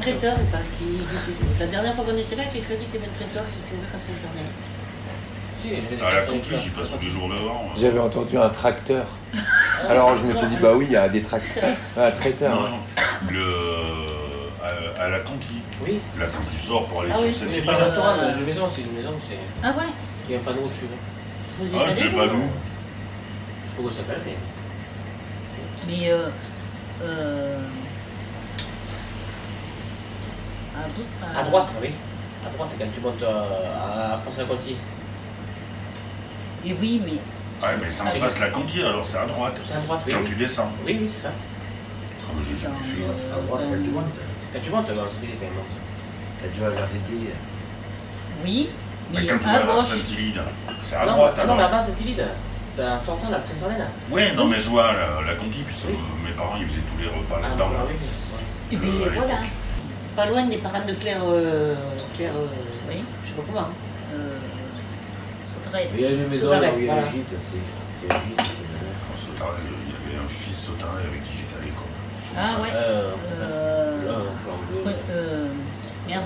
Traiteur, 0.00 0.34
il 0.36 0.40
y 0.40 0.40
a 0.40 0.40
Le 0.40 0.40
traiteur 0.40 0.40
est 0.40 0.50
parti 0.50 0.84
d'ici. 1.10 1.40
La 1.58 1.66
dernière 1.66 1.94
fois 1.94 2.04
qu'on 2.04 2.16
était 2.18 2.36
là, 2.36 2.44
quelqu'un 2.44 2.74
dit 2.74 2.86
qu'il 2.86 2.94
y 2.94 2.98
avait 2.98 3.06
un 3.06 3.14
traiteur 3.14 3.44
qui 3.46 3.52
s'était 3.52 3.72
ouvert 3.74 3.94
à 3.94 3.98
16 3.98 4.14
h 4.14 4.28
Si, 5.62 5.68
je 5.68 5.96
vais 5.96 6.02
À 6.04 6.14
la 6.14 6.22
Conti, 6.26 6.50
j'y 6.62 6.70
passe 6.70 6.88
tous 6.90 7.04
les 7.04 7.10
jours 7.10 7.28
devant. 7.28 7.64
euh. 7.74 7.80
J'avais 7.80 7.98
entendu 7.98 8.36
un 8.38 8.48
tracteur. 8.48 9.06
Alors 9.88 10.16
je 10.16 10.24
me 10.24 10.36
suis 10.36 10.46
dit, 10.48 10.56
bah 10.60 10.72
oui, 10.74 10.86
il 10.88 10.92
y 10.92 10.96
a 10.96 11.08
des 11.08 11.22
tracteurs. 11.22 11.76
Un 11.96 12.10
traiteur. 12.10 12.54
Non, 12.54 12.68
non. 12.68 12.78
Le, 13.30 13.44
à, 14.98 15.04
à 15.04 15.08
la 15.08 15.20
Conti. 15.20 15.60
Oui. 15.82 15.98
Là, 16.18 16.26
quand 16.32 16.42
tu 16.50 16.56
sors 16.56 16.86
pour 16.88 17.00
aller 17.02 17.10
Ah 17.12 17.16
sur 17.16 17.24
oui, 17.26 17.32
Saint-Gilles. 17.32 17.54
c'est 17.56 17.62
pas 17.66 17.72
un 17.72 17.84
restaurant, 17.84 18.14
c'est 18.20 18.38
une 18.40 18.44
maison, 18.46 18.68
c'est 18.74 18.82
une 18.82 18.92
maison, 18.92 19.12
c'est. 19.26 19.36
Ah 19.62 19.70
ouais 19.70 19.84
Il 20.26 20.32
y 20.32 20.34
a 20.34 20.38
un 20.38 20.42
panneau 20.42 20.62
dessus. 20.62 20.88
Vous 21.58 21.76
Ah, 21.78 21.86
je 21.88 22.04
l'ai 22.04 22.10
pas 22.10 22.26
vu. 22.26 22.36
Je 22.36 23.70
sais 23.70 23.76
pas 23.76 23.76
comment 23.76 23.90
ça 23.90 23.96
s'appelle, 23.98 24.22
mais. 24.26 24.36
Mais 25.88 26.10
euh, 26.10 26.28
euh, 27.02 27.58
à, 30.76 31.38
À 31.40 31.42
droite, 31.44 31.68
oui. 31.82 31.90
À 32.46 32.50
droite, 32.50 32.70
quand 32.78 32.86
tu 32.94 33.00
montes 33.00 33.22
euh, 33.22 34.14
à 34.14 34.18
François 34.18 34.44
Conti. 34.44 34.76
Et 36.64 36.72
oui, 36.74 37.02
mais 37.04 37.12
Ouais, 37.62 37.74
mais 37.80 37.90
c'est 37.90 38.02
en 38.02 38.06
face 38.06 38.36
de 38.36 38.40
la 38.40 38.48
Conti, 38.50 38.82
alors 38.82 39.06
c'est 39.06 39.18
à 39.18 39.26
droite. 39.26 39.58
C'est 39.62 39.74
à 39.74 39.80
droite, 39.80 40.00
oui. 40.06 40.12
Quand 40.14 40.24
tu 40.24 40.34
descends. 40.34 40.70
Oui, 40.86 40.98
oui, 41.00 41.10
c'est 41.12 41.24
ça. 41.24 41.32
Ah, 41.32 42.32
mais 42.34 42.42
j'ai 42.42 42.56
jamais 42.56 42.76
fait. 42.78 43.02
À 43.32 43.40
droite, 43.46 43.62
quand 43.70 43.82
tu 43.82 43.90
montes. 43.90 44.04
Quand 44.52 44.60
tu 44.62 44.70
montes, 44.70 44.86
dans 44.92 45.08
cette 45.08 45.22
idée, 45.24 45.34
c'est 45.38 45.46
monte. 45.46 45.66
Quand 46.40 46.48
tu 46.54 46.60
vas 46.60 46.70
vers 46.70 46.88
idée. 46.88 47.30
oui, 48.44 48.70
Mais 49.12 49.20
mais 49.20 49.26
quand 49.26 49.38
tu 49.38 49.48
à 49.48 49.52
vas 49.58 49.66
vers 49.66 49.74
gauche. 49.76 49.84
Saint-Hilide, 49.84 50.40
c'est 50.80 50.96
à 50.96 51.04
non, 51.06 51.12
droite 51.16 51.34
ah 51.38 51.46
Non, 51.46 51.54
mais 51.56 51.62
alors. 51.64 51.74
avant, 51.74 51.84
c'est 51.84 52.00
Ilide. 52.02 52.24
C'est 52.64 52.86
en 52.88 52.98
sortant 53.00 53.28
là, 53.30 53.40
c'est 53.42 53.54
Saint-Solène. 53.58 53.86
Oui, 54.10 54.22
non, 54.36 54.46
mais 54.46 54.58
je 54.60 54.70
vois 54.70 54.92
la, 54.92 55.26
la 55.26 55.34
Conti, 55.34 55.58
puisque 55.66 55.86
euh, 55.86 56.24
mes 56.24 56.32
parents 56.32 56.56
ils 56.58 56.66
faisaient 56.66 56.80
tous 56.80 57.02
les 57.02 57.08
repas 57.08 57.36
Ah, 57.38 57.48
là-dedans. 57.48 57.68
ah, 57.72 57.78
là. 57.78 57.84
oui. 57.88 57.96
Et 58.72 58.76
puis 58.76 58.88
Euh, 58.88 59.06
à 59.10 59.14
voilà. 59.16 59.34
Pas 60.16 60.26
loin 60.26 60.42
des 60.44 60.58
parents 60.58 60.84
de 60.86 60.92
Claire. 60.94 61.20
Euh, 61.24 61.74
Claire 62.16 62.32
euh, 62.36 62.46
Oui. 62.88 63.04
Je 63.22 63.28
sais 63.28 63.34
pas 63.34 63.42
comment. 63.46 63.68
Euh, 64.14 64.38
Sauterelle. 65.44 65.88
Il 65.94 66.00
y 66.00 66.04
a 66.06 66.10
une 66.10 66.28
maison 66.28 66.40
Sauterelle, 66.48 66.62
là 66.62 66.72
où 66.74 66.78
il 66.78 66.86
y 66.86 66.90
a 66.90 66.92
voilà. 66.94 67.08
un 67.08 67.12
gîte, 67.12 67.26
c'est. 67.30 68.08
C'est 68.08 68.14
un 68.14 68.18
gîte. 68.18 68.36
Quand 68.36 69.16
Sauterelle, 69.16 69.62
il 69.86 70.12
y 70.12 70.14
avait 70.16 70.24
un 70.24 70.28
fils 70.28 70.56
Sauterelle 70.58 71.06
avec 71.08 71.22
qui 71.24 71.32
j'étais 71.36 71.56
à 71.56 71.64
l'école. 71.64 71.94
Ah 72.36 72.60
ouais. 72.62 72.68
Euh, 72.74 73.12
Euh, 73.40 74.06
là, 74.06 74.92
euh, 75.10 75.48
merde. 76.06 76.24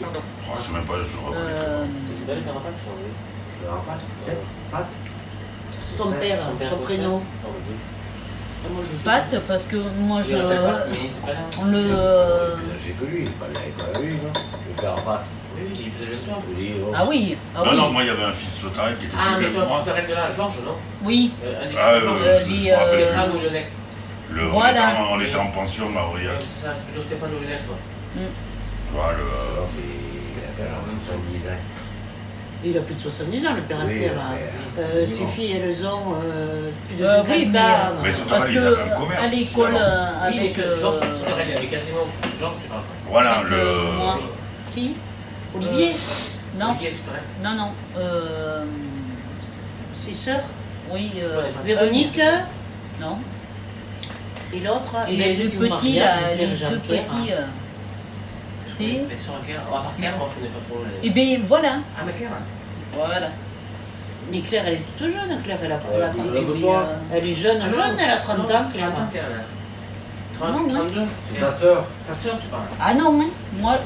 Pardon. 0.00 0.20
Oh, 0.46 0.52
je 0.58 0.62
sais 0.62 0.72
même 0.72 0.84
pas, 0.84 0.94
je 1.04 1.12
le 1.16 1.22
reconnais 1.22 1.40
Euh, 1.46 1.84
C'est 2.16 2.26
pas 2.26 2.34
les 2.34 2.40
Carapates, 2.40 2.72
je 2.78 2.84
crois. 2.84 3.76
Carapates, 3.86 4.04
peut-être 4.24 4.46
Pat 4.70 4.86
Son 5.86 6.12
père, 6.12 6.42
son 6.70 6.76
prénom. 6.78 7.22
Pat, 9.04 9.38
parce 9.46 9.64
que 9.64 9.76
moi 9.76 10.20
Il 10.26 10.30
je. 10.30 10.36
On 11.60 11.64
le. 11.66 11.78
euh, 11.78 12.56
J'ai 12.84 12.92
que 12.92 13.04
lui, 13.04 13.24
pas 13.28 13.46
lui, 14.00 14.14
non 14.16 14.32
Le 14.68 14.74
toi. 14.82 15.22
Oui, 15.56 16.74
oh. 16.82 16.92
Ah 16.94 17.02
oui, 17.08 17.36
ah 17.54 17.58
Non, 17.64 17.70
oui. 17.70 17.76
non, 17.76 17.90
moi 17.92 18.02
il 18.02 18.06
y 18.08 18.10
avait 18.10 18.24
un 18.24 18.32
fils 18.32 18.60
Sauterelle 18.60 18.96
qui 18.98 19.06
était 19.06 19.14
Ah, 19.18 19.34
plus 19.36 19.44
mais 19.46 19.50
vieux 19.50 19.60
que 19.60 19.66
toi, 19.66 19.84
de 20.08 20.14
là, 20.14 20.28
Georges, 20.36 20.54
non 20.64 20.74
Oui. 21.02 21.32
Euh, 21.44 21.62
un 21.62 21.68
des 21.68 21.76
Ah, 21.78 21.90
euh, 21.90 22.00
euh, 22.26 22.86
Stéphane 22.86 23.30
plus. 23.30 23.38
ou 23.38 23.42
Lionel. 23.42 23.64
Le, 24.32 24.46
on, 24.46 24.50
Voilà. 24.50 24.90
était 24.90 24.98
en, 24.98 25.12
on 25.14 25.20
était 25.20 25.36
en 25.36 25.50
pension 25.52 25.84
à 25.96 26.08
Aurillac. 26.08 26.36
C'est 26.54 26.66
ça, 26.66 26.72
c'est 26.74 26.86
plutôt 26.86 27.02
Stéphane 27.06 27.30
ou 27.30 27.40
Lionel, 27.40 27.58
quoi. 27.68 27.76
Tu 28.16 28.94
vois, 28.94 29.12
le. 29.12 29.24
Il 32.64 32.76
a 32.78 32.80
plus 32.80 32.94
de 32.94 33.00
70 33.00 33.46
ans, 33.46 33.52
le 33.54 33.60
père 33.62 33.78
Oui, 33.86 34.06
hein. 34.06 34.10
père. 34.76 34.84
Euh, 34.84 35.04
ses 35.06 35.26
filles, 35.26 35.60
elles 35.62 35.86
ont 35.86 36.14
euh, 36.14 36.70
plus 36.88 36.96
de 36.96 37.04
Euh, 37.04 37.16
50 37.16 37.26
oui, 37.36 37.48
mais, 37.52 37.58
ans. 37.58 37.62
euh, 37.62 37.92
Mais 38.02 38.12
surtout, 38.12 38.28
parce 38.30 38.46
ils 38.48 38.54
que 38.54 38.58
avaient 38.60 38.90
un 38.90 38.96
commerce, 39.00 39.26
à 39.26 39.28
l'école, 39.36 39.74
euh, 39.76 40.06
Oui, 40.28 40.32
mais 40.32 40.38
avec. 40.40 40.54
que 40.54 40.60
euh, 40.62 40.80
Jean, 40.80 40.92
il 41.46 41.56
avait 41.56 41.66
quasiment. 41.66 41.98
Jean, 42.40 42.52
tu 42.60 42.68
parles. 42.68 42.82
Voilà, 43.10 43.32
avec, 43.38 43.52
euh, 43.52 43.84
le. 43.92 43.96
moi. 43.98 44.18
Qui? 44.72 44.94
Olivier? 45.54 45.92
Non, 46.58 46.70
Olivier 46.70 46.90
non, 47.42 47.54
non. 47.54 47.72
euh, 47.98 48.64
Ses 49.92 50.14
sœurs? 50.14 50.40
oui. 50.90 51.12
euh, 51.22 51.42
Véronique 51.62 52.20
Non. 53.00 53.18
et 54.54 54.60
l'autre? 54.60 54.94
Et 55.08 55.16
mais 55.16 55.32
le 55.34 55.48
petit, 55.48 55.98
là, 55.98 56.08
les 56.36 56.46
deux 56.46 56.78
petits. 56.78 57.32
euh, 57.32 57.42
c'est. 58.66 58.82
Les 59.08 59.16
sœurs 59.16 59.40
Claire. 59.44 59.60
Oh, 59.70 59.76
à 59.76 59.80
part 59.82 59.92
Claire, 59.96 60.14
on 60.20 60.24
ne 60.26 60.30
connaît 60.34 60.48
pas 60.48 60.60
trop. 60.68 60.84
les- 61.02 61.08
Et 61.08 61.10
bien 61.12 61.38
voilà. 61.46 61.76
Ah, 61.96 62.02
mais 62.06 62.12
Claire. 62.12 62.30
Voilà. 62.96 63.28
Mais 64.30 64.40
Claire, 64.40 64.64
elle 64.66 64.74
est 64.74 64.84
toute 64.96 65.08
jeune, 65.08 65.42
Claire, 65.42 65.58
elle 65.62 65.72
a 65.72 65.76
pas 65.76 65.98
la 65.98 66.06
jeune 66.12 66.32
mais, 66.32 66.68
euh, 66.68 66.82
Elle 67.12 67.28
est 67.28 67.34
jeune, 67.34 67.60
Ah, 67.62 67.68
jeune, 67.68 67.98
elle 67.98 68.10
a 68.10 68.16
30 68.16 68.38
ans, 68.40 68.44
Claire. 68.72 68.90
30 68.92 68.98
ans, 69.04 69.08
Claire, 69.10 69.30
là. 69.30 69.36
Non, 70.40 70.46
30, 70.46 70.68
non. 70.68 70.78
32. 70.86 71.02
C'est 71.32 71.40
sa 71.40 71.52
sœur. 71.52 71.84
Sa 72.04 72.14
sœur, 72.14 72.38
tu 72.40 72.48
parles. 72.48 72.62
Ah 72.80 72.94
non, 72.94 73.20
hein, 73.20 73.26
moi, 73.60 73.76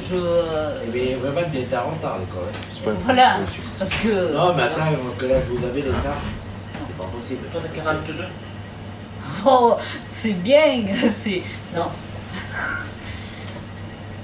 je. 0.00 0.16
Eh 0.86 0.90
bien, 0.90 1.16
vraiment, 1.18 1.40
était 1.52 1.76
en 1.76 1.90
retard 1.90 2.16
hein. 2.16 2.38
C'est 2.72 2.84
pas 2.84 2.90
Voilà. 3.04 3.38
Parce 3.78 3.94
que. 3.94 4.34
Non, 4.34 4.54
mais 4.54 4.62
attends, 4.64 4.80
que 5.18 5.26
là, 5.26 5.40
je 5.40 5.52
vous 5.52 5.64
avais 5.64 5.82
l'écart. 5.82 6.20
C'est 6.84 6.96
pas 6.96 7.04
possible. 7.04 7.46
Toi, 7.52 7.60
t'as 7.62 7.80
42. 7.82 8.14
Oh, 9.44 9.76
c'est 10.08 10.32
bien. 10.32 10.84
C'est. 11.10 11.42
Non, 11.74 11.88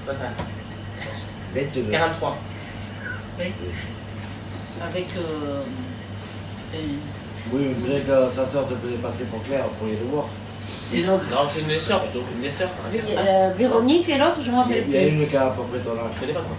C'est 0.00 0.07
pas 0.07 0.14
ça. 0.14 0.25
22. 1.55 1.83
43. 1.91 2.37
Avec. 4.84 5.06
euh, 5.16 5.62
euh, 6.74 6.78
Oui, 7.52 7.60
mais 7.68 7.74
vous 7.74 7.86
savez 7.86 8.00
que 8.00 8.34
sa 8.34 8.46
sœur 8.48 8.64
se 8.68 8.74
faisait 8.74 8.96
passer 9.02 9.24
pour 9.24 9.42
Claire 9.42 9.64
pour 9.78 9.86
les 9.86 9.96
devoirs. 9.96 10.26
et 10.94 11.02
l'autre. 11.02 11.24
C'est 11.52 11.60
une 11.60 11.66
des 11.68 11.80
sœurs 11.80 12.02
plutôt 12.02 12.24
qu'une 12.26 12.40
des 12.42 12.50
sœurs. 12.50 12.68
hein. 12.86 12.96
Euh, 13.18 13.50
Véronique 13.56 14.08
et 14.08 14.18
l'autre, 14.18 14.38
je 14.42 14.50
me 14.50 14.52
Il 14.52 14.52
y 14.52 14.56
a- 14.56 14.62
rappelle 14.62 14.84
il 14.88 14.92
y 14.94 14.96
a 14.96 15.00
plus. 15.00 15.08
une 15.22 15.28
qui 15.28 15.36
a 15.36 15.42
à 15.46 15.50
peu 15.50 15.62
près 15.62 15.78
ton 15.80 15.90
Je 15.94 16.00
âge. 16.00 16.20
connais 16.20 16.32
pas 16.32 16.40
toi. 16.40 16.56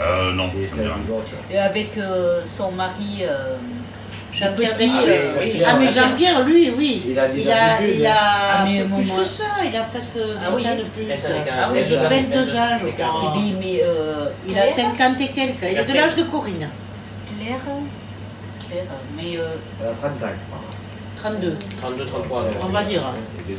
Euh, 0.00 0.32
non. 0.32 0.44
Et 1.50 1.58
avec 1.58 1.98
euh, 1.98 2.40
son 2.46 2.70
mari. 2.72 3.22
euh, 3.22 3.56
Jean-Pierre 4.32 4.76
euh, 4.80 5.32
oui. 5.40 5.62
Ah, 5.66 5.76
mais 5.80 5.88
Jean-Pierre, 5.88 6.44
lui, 6.44 6.70
oui. 6.76 7.02
Il 7.08 7.18
a 7.18 7.26
Il 7.28 7.50
a, 7.50 7.82
il 7.82 8.06
a 8.06 8.12
Ah, 8.60 8.64
mais 8.64 8.84
plus 8.84 9.04
moi- 9.06 9.18
que 9.18 9.24
ça, 9.24 9.44
il 9.64 9.76
a 9.76 9.82
presque 9.84 10.16
20 10.16 10.22
Ah 10.46 10.50
oui. 10.54 10.64
ans 10.66 10.76
de 10.76 10.82
plus. 10.84 11.06
Ah 11.10 11.68
oui. 11.72 11.80
22 11.80 11.98
ans. 11.98 12.08
22 12.08 12.56
ans, 12.56 12.78
je 12.80 12.86
Et 12.86 12.92
crois. 12.92 13.32
puis, 13.34 13.54
mais. 13.58 13.80
euh, 13.82 14.28
Il 14.46 14.56
a 14.56 14.62
Claire, 14.62 14.74
50 14.74 15.20
et 15.20 15.28
quelques. 15.28 15.62
Il 15.72 15.78
est 15.78 15.84
de 15.84 15.94
l'âge 15.94 16.14
de 16.14 16.22
Corinne. 16.24 16.68
Claire. 17.48 17.60
Claire, 18.68 18.84
mais. 19.16 19.36
euh, 19.38 19.56
Elle 19.80 19.88
a 19.88 19.92
30 19.92 20.10
ans, 20.12 20.16
je 20.20 20.26
crois. 20.50 20.60
32, 21.16 21.56
32, 21.78 22.06
33. 22.06 22.44
on 22.62 22.68
va 22.68 22.84
dire. 22.84 23.02
Demi. 23.48 23.58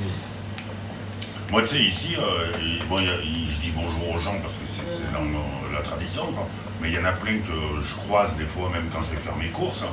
Moi, 1.52 1.64
tu 1.64 1.70
sais, 1.70 1.80
ici, 1.84 2.16
euh, 2.18 2.52
et- 2.62 2.84
bon, 2.88 3.00
y 3.00 3.08
a- 3.10 3.18
je 3.22 3.60
dis 3.60 3.72
bonjour 3.76 4.14
aux 4.16 4.20
gens 4.20 4.40
parce 4.42 4.56
que 4.56 4.66
c'est 4.68 4.84
euh, 4.84 5.74
la 5.74 5.82
tradition, 5.82 6.28
quoi. 6.32 6.48
mais 6.80 6.90
il 6.90 6.94
y 6.96 7.00
en 7.00 7.06
a 7.06 7.12
plein 7.14 7.40
que 7.40 7.82
je 7.82 7.96
croise 7.96 8.36
des 8.36 8.46
fois, 8.46 8.70
même 8.70 8.88
quand 8.94 9.04
je 9.04 9.12
vais 9.12 9.18
faire 9.18 9.36
mes 9.36 9.48
courses. 9.50 9.84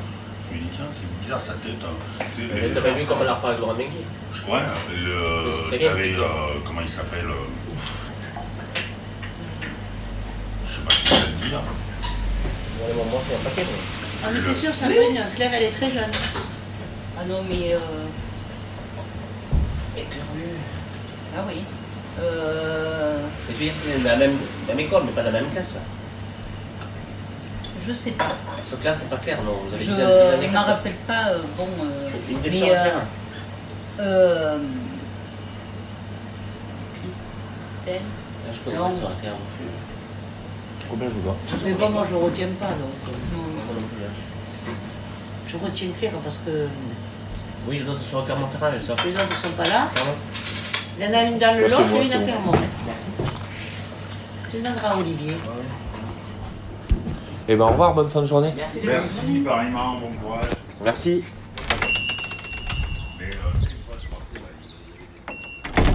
Je 0.49 0.55
me 0.55 0.61
dis, 0.61 0.69
tiens, 0.76 0.85
c'est 0.95 1.21
bizarre 1.25 1.41
sa 1.41 1.55
tête. 1.55 1.73
hein. 1.83 2.25
Tu 2.35 2.43
sais, 2.43 2.49
les- 2.55 2.69
pas 2.81 2.91
vu 2.93 3.05
comme 3.07 3.19
elle 3.23 3.29
a 3.29 3.35
fait 3.35 3.47
avec 3.49 3.59
Laurent 3.61 3.73
Menguy 3.73 4.05
Ouais, 4.49 4.61
le, 4.95 5.79
t'avais, 5.81 6.15
euh, 6.15 6.25
comment 6.65 6.83
il 6.83 6.88
s'appelle 6.91 7.25
euh, 7.26 8.43
Je 10.67 10.73
sais 10.73 10.83
pas 10.83 10.91
si 10.95 11.07
ça 11.07 11.15
te 11.26 11.49
dire. 11.49 11.61
Ouais, 12.87 12.93
bon, 12.95 13.05
moi, 13.11 13.21
c'est 13.28 13.35
un 13.35 13.38
paquet. 13.50 13.62
moi. 13.64 13.73
Ah, 14.25 14.28
mais 14.33 14.40
c'est 14.40 14.55
sûr, 14.55 14.75
Sandrine, 14.75 15.21
Claire, 15.35 15.50
elle 15.55 15.62
est 15.64 15.71
très 15.73 15.90
jeune. 15.90 16.11
Ah 17.19 17.25
non, 17.26 17.43
mais. 17.49 17.75
euh, 17.75 17.78
Claire, 19.95 20.25
oui. 20.35 20.43
Ah 21.37 21.45
oui. 21.49 21.65
Euh, 22.21 23.19
Mais 23.49 23.54
tu 23.54 23.60
veux 23.60 23.65
dire 23.67 23.75
que 23.75 23.89
c'est 23.99 24.02
la 24.02 24.17
même, 24.17 24.37
même 24.69 24.80
école, 24.80 25.02
mais 25.06 25.13
pas 25.13 25.23
la 25.23 25.30
même 25.30 25.50
classe. 25.50 25.76
je 27.87 27.93
sais 27.93 28.13
pas. 28.13 28.37
Cette 28.69 28.80
classe, 28.80 29.00
c'est 29.00 29.10
pas 29.10 29.17
clair, 29.19 29.39
non 29.45 29.58
Vous 29.69 29.75
avez 29.75 29.84
Je 29.84 29.91
ne 29.91 29.97
me 30.49 30.52
quatre. 30.52 30.67
rappelle 30.67 30.95
pas. 31.06 31.28
euh, 31.30 31.39
bon. 31.56 31.69
euh, 31.84 32.08
Une 32.30 32.41
des 32.41 32.50
mais. 32.50 32.63
euh, 32.63 32.67
Claire. 32.69 33.02
euh, 34.00 34.58
Christelle. 36.95 38.02
Ah, 38.49 38.52
Je 38.52 38.58
connais 38.60 38.76
non. 38.78 38.84
pas 38.89 38.91
les 38.95 39.00
sœurs 39.00 39.19
Claire 39.21 39.32
non 39.32 39.39
plus. 39.56 39.67
Combien 40.90 41.08
je 41.08 41.14
vous 41.14 41.20
dois 41.22 41.36
Mais 41.64 41.72
bon, 41.72 41.90
moi, 41.90 42.04
je 42.08 42.14
ne 42.16 42.20
retiens 42.22 42.49
pas, 42.58 42.66
donc. 42.66 42.78
euh, 43.08 43.12
hein. 43.72 44.72
Je 45.49 45.56
retiens 45.56 45.88
Claire 45.99 46.12
parce 46.22 46.38
que 46.38 46.66
Oui, 47.68 47.78
les 47.78 47.88
autres 47.88 48.00
sont 48.00 48.18
à 48.20 48.22
Clermont-Ferrand, 48.25 48.72
les 48.72 48.80
sœurs. 48.80 48.96
les 49.04 49.16
autres 49.16 49.30
ne 49.30 49.34
sont 49.34 49.50
pas 49.56 49.64
là. 49.64 49.88
Il 50.99 51.04
y 51.04 51.08
en 51.08 51.12
a 51.12 51.22
une 51.25 51.38
dans 51.38 51.56
le 51.56 51.68
Lot 51.68 51.80
et 51.94 52.04
une 52.04 52.12
à. 52.12 52.18
Clermont. 52.18 52.52
Merci. 52.86 53.10
Tu 54.50 54.58
demanderas 54.60 54.88
à 54.90 54.96
Olivier. 54.96 55.34
Eh 57.49 57.54
ben 57.54 57.64
au 57.64 57.68
revoir, 57.68 57.94
bonne 57.94 58.08
fin 58.10 58.22
de 58.22 58.26
journée. 58.26 58.52
Merci. 58.56 58.80
Merci, 58.84 59.40
pareillement, 59.44 60.00
bon 60.00 60.10
courage. 60.20 60.50
Merci. 60.82 61.22
Mais, 63.20 63.26
euh, 63.26 63.60
des 63.60 63.66
fois, 63.86 63.96
je 64.02 64.08
partais, 64.08 64.40
là, 64.40 65.86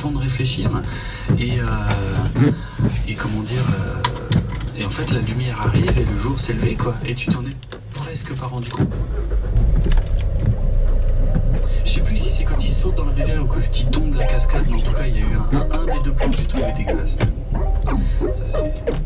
Et, 1.39 1.61
euh, 1.61 2.51
et 3.09 3.15
comment 3.15 3.41
dire. 3.43 3.63
euh, 3.81 4.01
et 4.79 4.85
en 4.85 4.91
fait, 4.91 5.11
la 5.13 5.21
lumière 5.21 5.61
arrive 5.63 5.91
et 5.99 6.05
le 6.05 6.19
jour 6.21 6.39
s'est 6.41 6.53
levé, 6.55 6.75
quoi. 6.75 6.95
Et 7.05 7.15
tu 7.15 7.27
t'en 7.31 7.43
es 7.45 7.51
presque 7.95 8.39
pas 8.39 8.47
rendu 8.47 8.69
compte. 8.71 8.89
Je 11.85 11.91
sais 11.91 12.01
plus 12.01 12.17
si 12.17 12.31
c'est 12.31 12.45
quand 12.45 12.63
il 12.63 12.71
saute 12.71 12.95
dans 12.95 13.05
la 13.05 13.13
rivière 13.13 13.43
ou 13.43 13.47
quand 13.47 13.61
il 13.79 13.87
tombe 13.87 14.13
de 14.13 14.19
la 14.19 14.25
cascade, 14.27 14.63
mais 14.69 14.75
en 14.77 14.81
tout 14.81 14.93
cas, 14.93 15.07
il 15.07 15.15
y 15.15 15.19
a 15.19 15.21
eu 15.21 15.35
un, 15.35 15.57
un- 15.59 15.81
un 15.81 15.85
des 15.95 16.01
deux 16.05 16.13
plans 16.13 16.31
que 16.31 16.37
j'ai 16.37 16.45
trouvé 16.45 16.73
dégueulasse. 16.77 17.17
Ça, 17.19 17.27
c'est. 18.47 19.00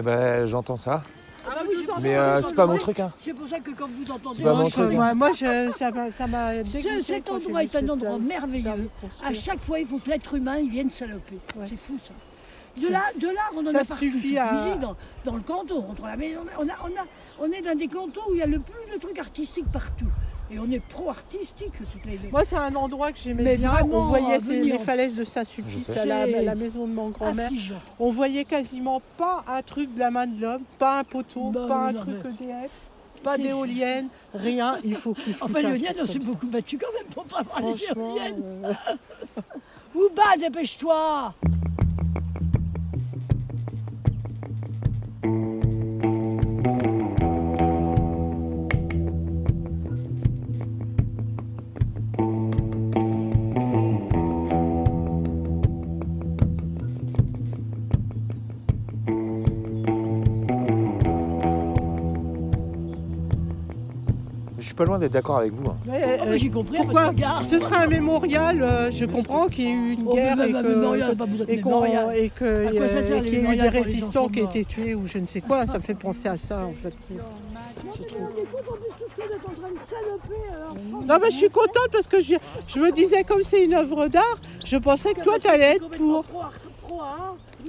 Eh 0.00 0.02
ben, 0.02 0.46
j'entends 0.46 0.76
ça. 0.78 1.02
Ah 1.46 1.50
bah 1.56 1.60
oui, 1.68 1.86
Mais 2.00 2.16
euh, 2.16 2.40
c'est 2.40 2.54
pas 2.54 2.64
mon 2.64 2.78
truc, 2.78 3.00
hein. 3.00 3.12
C'est 3.18 3.34
pour 3.34 3.46
ça 3.46 3.60
que 3.60 3.70
quand 3.72 3.86
vous 3.90 4.10
entendez... 4.10 4.36
C'est 4.36 4.42
pas 4.42 4.54
mon 4.54 4.60
Moi, 4.62 4.70
truc, 4.70 4.84
je- 4.90 4.90
hein. 4.92 4.94
moi, 4.94 5.14
Moi, 5.14 5.30
je, 5.34 5.72
ça 5.76 5.90
m'a 5.90 6.10
ça 6.10 6.26
m'a 6.26 6.64
Ce- 6.64 6.72
dégoûté. 6.72 7.02
Cet 7.02 7.28
endroit 7.28 7.62
est 7.64 7.76
un 7.76 7.86
endroit 7.88 8.18
merveilleux. 8.18 8.88
À 9.22 9.32
chaque 9.34 9.60
fois, 9.62 9.78
il 9.78 9.86
faut 9.86 9.98
que 9.98 10.08
l'être 10.08 10.34
humain 10.34 10.56
il 10.58 10.70
vienne 10.70 10.88
saloper. 10.90 11.38
C'est 11.66 11.76
fou 11.76 11.98
ça. 12.02 12.14
De 12.80 12.86
Ça- 12.86 12.90
là, 12.92 13.00
de 13.20 13.26
là, 13.26 13.42
on 13.54 13.66
en 13.66 13.72
ça 13.72 13.78
a 13.80 13.84
partout. 13.84 13.94
suffit 13.96 14.38
à- 14.38 14.52
ici, 14.54 14.78
dans, 14.80 14.96
dans 15.26 15.34
le 15.36 15.42
canton. 15.42 15.84
Entre 15.90 16.06
la 16.06 16.16
maison, 16.16 16.40
on, 16.58 16.62
a, 16.68 16.72
on, 16.84 16.86
a, 16.86 17.06
on 17.48 17.52
est 17.52 17.60
dans 17.62 17.76
des 17.78 17.88
cantons 17.88 18.20
où 18.30 18.34
il 18.34 18.38
y 18.38 18.42
a 18.42 18.46
le 18.46 18.60
plus 18.60 18.94
de 18.94 18.98
trucs 18.98 19.18
artistiques 19.18 19.70
partout. 19.70 20.06
Et 20.52 20.58
on 20.58 20.68
est 20.70 20.80
pro-artistique. 20.80 21.72
Moi, 22.32 22.44
c'est 22.44 22.56
un 22.56 22.74
endroit 22.74 23.12
que 23.12 23.18
j'aimais 23.18 23.42
Mais 23.42 23.56
bien. 23.56 23.70
vraiment, 23.70 23.98
on 23.98 24.02
voyait 24.06 24.38
venir- 24.38 24.74
les 24.74 24.78
falaises 24.80 25.14
de 25.14 25.22
Saint-Sulpice, 25.24 25.90
à 25.90 26.04
la, 26.04 26.54
maison 26.56 26.86
de 26.88 26.92
mon 26.92 27.10
grand-mère. 27.10 27.50
On 28.00 28.10
voyait 28.10 28.44
quasiment 28.44 29.00
pas 29.16 29.44
un 29.46 29.62
truc 29.62 29.94
de 29.94 30.00
la 30.00 30.10
main 30.10 30.26
de 30.26 30.40
l'homme, 30.40 30.62
pas 30.78 30.98
un 31.00 31.04
poteau, 31.04 31.50
Bah 31.52 31.66
pas 31.68 31.86
un 31.88 31.94
truc 31.94 32.16
mais- 32.24 32.46
EDF, 32.46 32.70
pas 33.22 33.36
C'est- 33.36 33.42
d'éolienne, 33.42 34.08
rien. 34.34 34.78
Il 34.84 34.96
faut 34.96 35.14
qu'il 35.14 35.34
Enfin, 35.40 35.60
l'éolienne, 35.60 35.94
on 36.02 36.06
s'est 36.06 36.18
beaucoup 36.18 36.46
battu 36.48 36.78
quand 36.78 36.92
même 36.98 37.06
pour 37.14 37.24
pas 37.26 37.38
avoir 37.40 37.60
les 37.60 37.84
éoliennes. 37.84 38.42
euh, 38.64 38.72
Où 39.94 40.08
bas, 40.16 40.36
dépêche-toi 40.36 41.32
pas 64.80 64.86
loin 64.86 64.98
d'être 64.98 65.12
d'accord 65.12 65.36
avec 65.36 65.52
vous. 65.52 65.68
hein. 65.68 65.76
Ouais, 65.86 66.18
euh, 66.22 66.36
j'ai 66.38 66.48
compris 66.48 66.78
Pourquoi. 66.78 67.10
Ce 67.44 67.58
serait 67.58 67.84
un 67.84 67.86
mémorial, 67.86 68.62
euh, 68.62 68.90
je 68.90 69.04
comprends 69.04 69.46
qu'il 69.46 69.64
y 69.64 69.68
ait 69.68 69.72
eu 69.72 69.92
une 69.92 70.04
Oh, 70.06 70.14
guerre 70.14 70.40
et 70.40 70.54
euh, 72.40 73.20
qu'il 73.20 73.34
y 73.34 73.36
ait 73.36 73.52
eu 73.52 73.56
des 73.58 73.68
résistants 73.68 74.28
qui 74.28 74.40
aient 74.40 74.44
été 74.44 74.64
tués 74.64 74.94
ou 74.94 75.06
je 75.06 75.18
ne 75.18 75.26
sais 75.26 75.42
quoi. 75.42 75.66
Ça 75.66 75.76
me 75.76 75.82
fait 75.82 75.94
penser 75.94 76.28
à 76.28 76.38
ça 76.38 76.64
en 76.64 76.72
fait. 76.82 76.94
Non, 81.04 81.18
mais 81.20 81.30
je 81.30 81.36
suis 81.36 81.50
contente 81.50 81.90
parce 81.92 82.06
que 82.06 82.22
je, 82.22 82.36
je 82.66 82.80
me 82.80 82.90
disais, 82.90 83.22
comme 83.22 83.42
c'est 83.42 83.62
une 83.62 83.74
œuvre 83.74 84.08
d'art, 84.08 84.38
je 84.64 84.78
pensais 84.78 85.12
que 85.12 85.20
toi, 85.20 85.38
tu 85.38 85.48
allais 85.48 85.76
être 85.76 85.90
pour. 85.90 86.24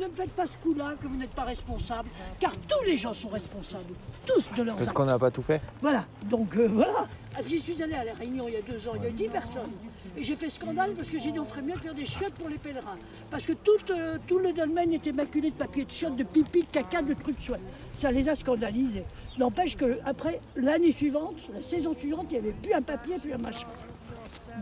Ne 0.02 0.08
me 0.08 0.16
faites 0.16 0.32
pas 0.32 0.48
ce 0.48 0.58
coup-là, 0.64 0.96
que 1.00 1.06
vous 1.06 1.16
n'êtes 1.16 1.36
pas 1.36 1.44
responsable, 1.44 2.10
car 2.40 2.52
tous 2.68 2.84
les 2.88 2.98
gens 2.98 3.14
sont 3.14 3.30
responsables, 3.30 3.94
tous 4.26 4.44
de 4.58 4.64
leurs 4.64 4.76
Parce 4.76 4.92
qu'on 4.92 5.06
n'a 5.06 5.20
pas 5.20 5.30
tout 5.30 5.44
fait. 5.44 5.62
Voilà, 5.80 6.06
donc 6.28 6.58
euh, 6.58 6.68
voilà. 6.68 7.08
Ah, 7.36 7.42
J'y 7.46 7.60
suis 7.60 7.82
allée 7.84 7.94
à 7.94 8.04
la 8.04 8.14
Réunion 8.14 8.46
il 8.48 8.56
y 8.56 8.58
a 8.58 8.62
deux 8.64 8.90
ans, 8.90 8.94
il 8.96 9.04
y 9.04 9.06
a 9.06 9.10
eu 9.10 9.14
10 9.14 9.28
personnes. 9.28 9.70
Et 10.18 10.24
j'ai 10.24 10.36
fait 10.36 10.50
scandale 10.50 10.96
parce 10.96 11.08
que 11.08 11.20
j'ai 11.20 11.32
dit 11.32 11.38
on 11.38 11.46
ferait 11.46 11.62
mieux 11.62 11.76
de 11.76 11.80
faire 11.82 11.94
des 11.94 12.08
chiottes 12.08 12.34
pour 12.34 12.50
les 12.50 12.58
pèlerins. 12.58 12.98
Parce 13.30 13.46
que 13.46 13.54
tout, 13.54 13.92
euh, 13.92 14.18
tout 14.26 14.40
le 14.40 14.52
dolmen 14.54 14.92
était 14.92 15.12
maculé 15.12 15.52
de 15.52 15.56
papier 15.56 15.86
de 15.86 15.92
chiottes, 15.92 16.16
de 16.16 16.24
pipi, 16.24 16.62
de 16.62 16.66
caca, 16.66 17.04
de 17.04 17.14
trucs 17.14 17.40
chouettes. 17.40 17.62
Ça 18.00 18.12
les 18.12 18.28
a 18.28 18.34
scandalisés. 18.34 19.06
N'empêche 19.38 19.78
qu'après, 19.78 20.40
l'année 20.56 20.94
suivante, 20.94 21.36
la 21.54 21.62
saison 21.62 21.94
suivante, 21.94 22.26
il 22.32 22.42
n'y 22.42 22.50
avait 22.50 22.58
plus 22.58 22.74
un 22.74 22.82
papier, 22.82 23.20
plus 23.20 23.34
un 23.34 23.38
machin. 23.38 23.68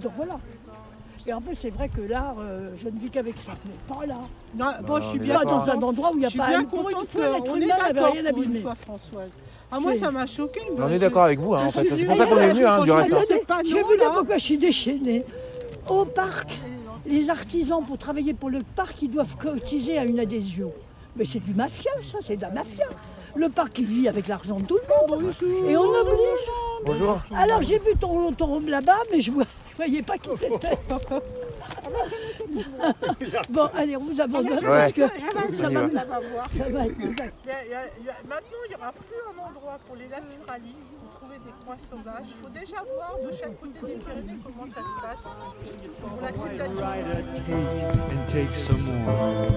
Donc 0.02 0.12
voilà. 0.17 0.38
Et 1.27 1.34
en 1.34 1.41
plus, 1.41 1.55
c'est 1.62 1.69
vrai 1.69 1.89
que 1.89 2.01
l'art, 2.01 2.36
euh, 2.39 2.71
je 2.75 2.88
ne 2.88 2.97
vis 2.99 3.10
qu'avec 3.10 3.36
ça, 3.45 3.51
mais 3.65 3.93
pas 3.93 4.05
là. 4.05 4.15
Non, 4.55 4.65
bon, 4.88 5.01
je 5.01 5.08
suis 5.08 5.19
Pas 5.19 5.25
bien 5.25 5.43
dans 5.43 5.69
un 5.69 5.82
endroit 5.82 6.12
où 6.12 6.15
il 6.15 6.19
n'y 6.19 6.25
a 6.25 6.29
Je 6.29 6.32
suis 6.32 6.39
pas 6.39 6.47
bien 6.47 6.60
un 6.60 6.63
pour 6.63 6.89
une 6.89 7.05
fois, 7.05 7.29
l'être 7.29 7.55
humain 7.58 7.67
n'avait 7.67 7.93
d'accord 7.93 8.13
rien 8.13 8.25
abîmé. 8.25 8.60
Françoise. 8.60 9.29
Ah, 9.71 9.79
moi, 9.79 9.95
ça 9.95 10.12
m'a 10.12 10.25
choqué. 10.25 10.62
Mais 10.75 10.84
on 10.84 10.89
est 10.89 10.99
d'accord 10.99 11.23
avec 11.23 11.39
vous, 11.39 11.53
hein, 11.53 11.65
en 11.65 11.71
fait. 11.71 11.95
C'est 11.95 12.05
pour 12.05 12.15
ça 12.15 12.25
qu'on 12.25 12.38
est 12.38 12.49
venu, 12.49 12.65
hein, 12.65 12.84
du 12.84 12.91
reste. 12.91 13.12
j'ai 13.65 13.84
vu 13.84 13.97
là 13.97 14.12
pourquoi 14.13 14.38
je 14.38 14.43
suis 14.43 14.58
déchaînée. 14.58 15.23
Au 15.89 16.05
parc, 16.05 16.49
les 17.05 17.29
artisans, 17.29 17.84
pour 17.84 17.97
travailler 17.97 18.34
pour 18.34 18.49
le 18.49 18.60
parc, 18.75 19.01
ils 19.01 19.10
doivent 19.10 19.36
cotiser 19.38 19.97
à 19.97 20.05
une 20.05 20.19
adhésion. 20.19 20.71
Mais 21.15 21.25
c'est 21.25 21.39
du 21.39 21.53
mafia, 21.53 21.91
ça, 22.12 22.19
c'est 22.21 22.38
de 22.38 22.41
la 22.41 22.49
mafia. 22.49 22.86
Le 23.36 23.49
parc, 23.49 23.77
il 23.79 23.86
vit 23.86 24.08
avec 24.08 24.27
l'argent 24.27 24.60
de 24.60 24.65
tout 24.65 24.77
le 24.77 25.17
monde. 25.17 25.34
Et 25.67 25.77
on 25.77 25.84
oblige. 25.84 26.49
Bonjour. 26.86 27.19
Alors, 27.36 27.62
j'ai 27.62 27.77
vu 27.77 27.91
ton, 27.99 28.32
ton 28.32 28.55
homme 28.55 28.69
là-bas, 28.69 28.97
mais 29.12 29.21
je 29.21 29.32
ne 29.32 29.43
voyais 29.79 30.01
pas 30.01 30.17
qui 30.17 30.29
c'était. 30.37 30.77
bon, 33.49 33.69
allez, 33.75 33.95
on 33.97 34.03
vous 34.03 34.19
abandonne. 34.21 34.53
Ouais. 34.53 34.61
parce 34.67 34.91
que 34.93 35.01
On 35.03 35.09
ça 35.51 35.69
y 35.69 35.73
va. 35.73 35.81
va. 35.87 35.99
Ça 35.99 36.05
va 36.05 36.19
voir. 36.19 36.47
Ça 36.57 36.63
va. 36.69 36.85
Il 36.85 36.85
y 36.85 36.87
a- 36.87 36.87
il 36.89 37.47
y 37.47 37.51
a- 37.73 37.87
il 37.99 38.05
y 38.05 38.09
a- 38.09 38.15
Maintenant, 38.27 38.61
il 38.65 38.69
n'y 38.69 38.75
aura 38.75 38.91
plus 38.91 39.15
un 39.25 39.37
endroit 39.47 39.77
pour 39.87 39.95
les 39.95 40.07
naturalistes, 40.07 40.91
pour 40.99 41.09
trouver 41.19 41.37
des 41.37 41.53
coins 41.65 41.77
sauvages. 41.79 42.27
Il 42.27 42.33
faut 42.43 42.49
déjà 42.49 42.83
voir 42.95 43.13
de 43.25 43.31
chaque 43.35 43.57
côté 43.59 43.79
des 43.85 43.95
Pyrénées 44.03 44.39
comment 44.43 44.67
ça 44.67 44.81
se 44.81 44.95
passe 45.01 45.25
pour 46.01 46.21
l'acceptation. 46.21 46.85
and 48.11 48.23
take 48.27 48.53
some 48.55 48.83
more. 49.05 49.47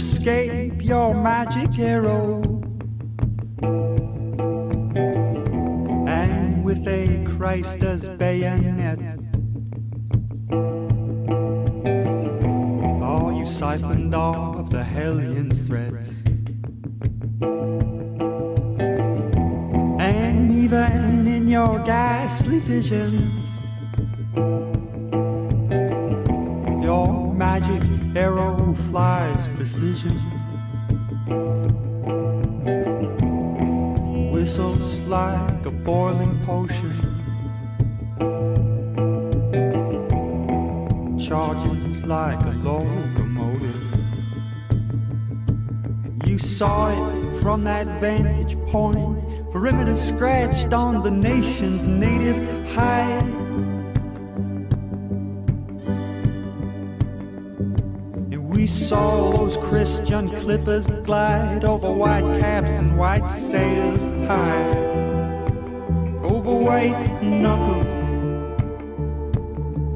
Escape 0.00 0.82
your 0.82 1.12
magic 1.12 1.78
arrow. 1.78 2.40
And 6.08 6.64
with 6.64 6.88
a 6.88 7.22
Christ 7.36 7.82
as 7.82 8.08
bayonet. 8.08 8.98
Oh, 13.10 13.28
you 13.38 13.44
siphoned 13.44 14.14
off 14.14 14.70
the 14.70 14.82
hellion's 14.82 15.66
threats. 15.66 16.22
And 20.00 20.50
even 20.50 21.28
in 21.28 21.46
your 21.46 21.78
ghastly 21.80 22.60
visions, 22.60 23.44
your 26.82 27.34
magic 27.34 27.82
arrow 28.16 28.74
flies 28.90 29.39
Whistles 34.32 35.00
like 35.06 35.64
a 35.64 35.70
boiling 35.70 36.38
potion, 36.44 36.92
charges 41.18 42.02
like 42.04 42.42
a 42.44 42.50
locomotive. 42.50 43.92
And 46.02 46.22
you 46.26 46.38
saw 46.38 46.90
it 46.90 47.40
from 47.40 47.62
that 47.64 47.86
vantage 48.00 48.56
point. 48.66 49.18
Perimeter 49.52 49.94
scratched 49.96 50.72
on 50.74 51.02
the 51.02 51.10
nation's 51.10 51.86
native 51.86 52.36
hide. 52.74 53.29
Saw 58.70 59.32
those 59.32 59.56
Christian 59.56 60.30
clippers 60.36 60.86
glide 61.04 61.64
over 61.64 61.92
white 61.92 62.38
caps 62.40 62.70
and 62.70 62.96
white 62.96 63.28
sails 63.28 64.04
high. 64.26 64.70
Over 66.22 66.54
white 66.54 67.20
knuckles. 67.20 67.86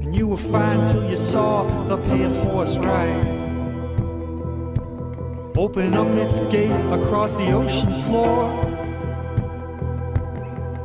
And 0.05 0.15
you 0.15 0.27
were 0.27 0.45
fine 0.53 0.87
till 0.87 1.09
you 1.09 1.17
saw 1.17 1.63
the 1.87 1.99
pale 1.99 2.35
horse 2.45 2.77
ride. 2.77 3.27
Open 5.57 5.95
up 5.95 6.09
its 6.09 6.41
gate 6.53 6.93
across 6.93 7.33
the 7.35 7.53
ocean 7.53 7.93
floor. 8.03 8.51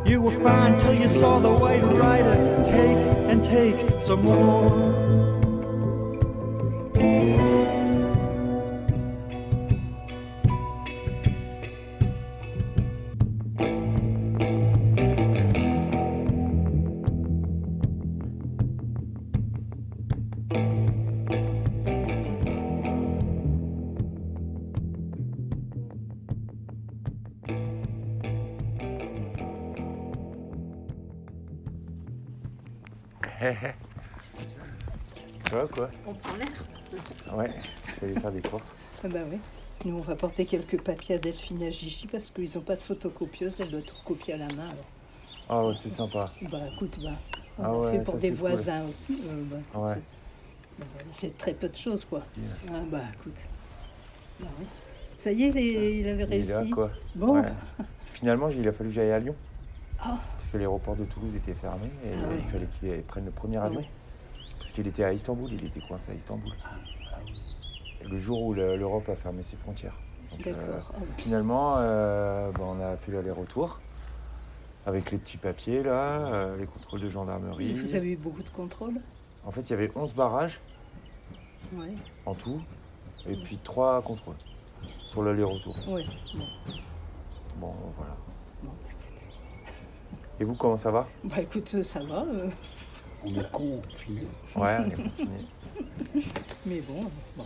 You 0.05 0.21
were 0.21 0.39
fine 0.43 0.77
till 0.79 0.93
you 0.93 1.07
saw 1.07 1.39
the 1.39 1.51
white 1.51 1.83
rider 1.83 2.63
take 2.63 3.01
and 3.29 3.43
take 3.43 3.99
some 3.99 4.23
more. 4.23 5.28
Nous, 40.09 40.13
on 40.15 40.17
va 40.17 40.21
porter 40.21 40.45
quelques 40.47 40.81
papiers 40.81 41.13
à 41.15 41.17
Delphine 41.19 41.61
à 41.61 41.69
Gigi 41.69 42.07
parce 42.11 42.31
qu'ils 42.31 42.49
n'ont 42.55 42.63
pas 42.63 42.75
de 42.75 42.81
photocopieuse, 42.81 43.57
elle 43.59 43.69
doit 43.69 43.81
tout 43.83 43.93
recopier 44.03 44.33
à 44.33 44.37
la 44.37 44.47
main. 44.47 44.69
Ah 45.47 45.61
c'est 45.79 45.91
sympa. 45.91 46.31
Bah 46.49 46.57
écoute, 46.73 46.97
bah, 47.03 47.11
on 47.59 47.63
Ah 47.63 47.77
ouais, 47.77 47.91
fait 47.91 48.03
pour 48.03 48.15
ça, 48.15 48.19
des 48.19 48.29
cool. 48.29 48.37
voisins 48.37 48.83
aussi. 48.87 49.21
euh, 49.27 49.43
bah, 49.51 49.57
écoute, 49.59 49.81
Ouais. 49.83 49.93
c'est- 49.93 50.79
bah, 50.79 50.85
c'est 51.11 51.37
très 51.37 51.53
peu 51.53 51.69
de 51.69 51.75
choses, 51.75 52.05
quoi. 52.05 52.23
Ah 52.69 52.79
bah 52.91 53.01
écoute. 53.19 53.43
Bah 54.39 54.47
oui. 54.59 54.65
Ça 55.15 55.31
y 55.31 55.43
est, 55.43 55.51
les- 55.51 55.99
il 55.99 56.07
avait 56.07 56.23
Il 56.23 56.33
est 56.33 56.35
réussi. 56.37 56.49
là, 56.53 56.65
quoi. 56.73 56.89
Bon. 57.13 57.39
Ouais. 57.39 57.49
Finalement, 58.05 58.49
il 58.49 58.67
a 58.67 58.71
fallu 58.71 58.89
que 58.89 58.95
j'aille 58.95 59.11
à 59.11 59.19
Lyon. 59.19 59.35
Ah. 59.99 60.17
Parce 60.39 60.49
que 60.49 60.57
l'aéroport 60.57 60.95
de 60.95 61.05
Toulouse 61.05 61.35
était 61.35 61.53
fermé 61.53 61.85
et 62.03 62.13
Ah 62.15 62.29
il 62.35 62.49
fallait 62.51 62.67
qu'il 62.79 63.03
prenne 63.03 63.25
le 63.25 63.31
premier 63.31 63.57
Ah 63.57 63.65
avion. 63.65 63.85
Parce 64.57 64.71
qu'il 64.71 64.87
était 64.87 65.03
à 65.03 65.13
Istanbul, 65.13 65.51
il 65.53 65.65
était 65.65 65.81
coincé 65.81 66.09
à 66.11 66.15
Istanbul. 66.15 66.53
Le 68.09 68.17
jour 68.17 68.41
où 68.41 68.53
le- 68.53 68.75
l'Europe 68.75 69.07
a 69.09 69.15
fermé 69.15 69.43
ses 69.43 69.55
frontières. 69.57 69.95
Donc, 70.31 70.47
euh, 70.47 70.53
D'accord. 70.53 70.91
Finalement, 71.17 71.75
euh, 71.77 72.51
bah, 72.51 72.61
on 72.65 72.79
a 72.81 72.97
fait 72.97 73.11
l'aller-retour 73.11 73.77
avec 74.85 75.11
les 75.11 75.17
petits 75.17 75.37
papiers 75.37 75.83
là, 75.83 76.11
euh, 76.33 76.55
les 76.57 76.65
contrôles 76.65 77.01
de 77.01 77.09
gendarmerie. 77.09 77.71
Et 77.71 77.73
Vous 77.73 77.95
avez 77.95 78.13
eu 78.13 78.17
beaucoup 78.17 78.43
de 78.43 78.49
contrôles? 78.49 78.95
En 79.45 79.51
fait, 79.51 79.61
il 79.61 79.69
y 79.71 79.73
avait 79.73 79.91
11 79.95 80.13
barrages 80.13 80.59
Ouais. 81.73 81.93
en 82.25 82.33
tout 82.33 82.59
et 83.27 83.35
puis 83.35 83.57
3 83.63 84.01
contrôles 84.01 84.35
sur 85.05 85.21
l'aller-retour. 85.23 85.75
Ouais. 85.89 86.03
Bon. 86.35 86.45
Bon, 87.59 87.73
voilà. 87.97 88.15
Et 90.39 90.43
vous, 90.45 90.55
comment 90.55 90.77
ça 90.77 90.89
va? 90.89 91.05
Bah 91.25 91.41
écoute, 91.41 91.83
ça 91.83 92.01
va. 92.03 92.23
euh, 92.23 92.49
On 93.25 93.27
est 93.35 93.51
confinés. 93.51 94.27
Ouais, 94.55 94.77
on 94.79 94.89
est 94.89 94.95
confinés. 94.95 95.45
Mais 96.65 96.81
bon, 96.81 97.05
bon, 97.37 97.43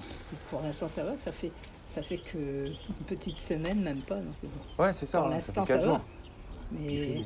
pour 0.49 0.61
l'instant 0.61 0.87
ça 0.87 1.03
va, 1.03 1.15
ça 1.17 1.31
fait, 1.31 1.51
ça 1.85 2.01
fait 2.01 2.17
que 2.17 2.67
une 2.67 3.05
petite 3.07 3.39
semaine, 3.39 3.81
même 3.81 4.01
pas. 4.01 4.15
donc 4.15 4.33
bon. 4.43 4.83
Ouais, 4.83 4.93
c'est 4.93 5.05
ça, 5.05 5.19
Pour 5.19 5.27
hein, 5.27 5.31
ça 5.31 5.35
l'instant 5.35 5.65
ça, 5.65 5.73
quatre 5.73 5.83
va. 5.85 5.87
jours. 5.89 6.01
Mais 6.71 7.19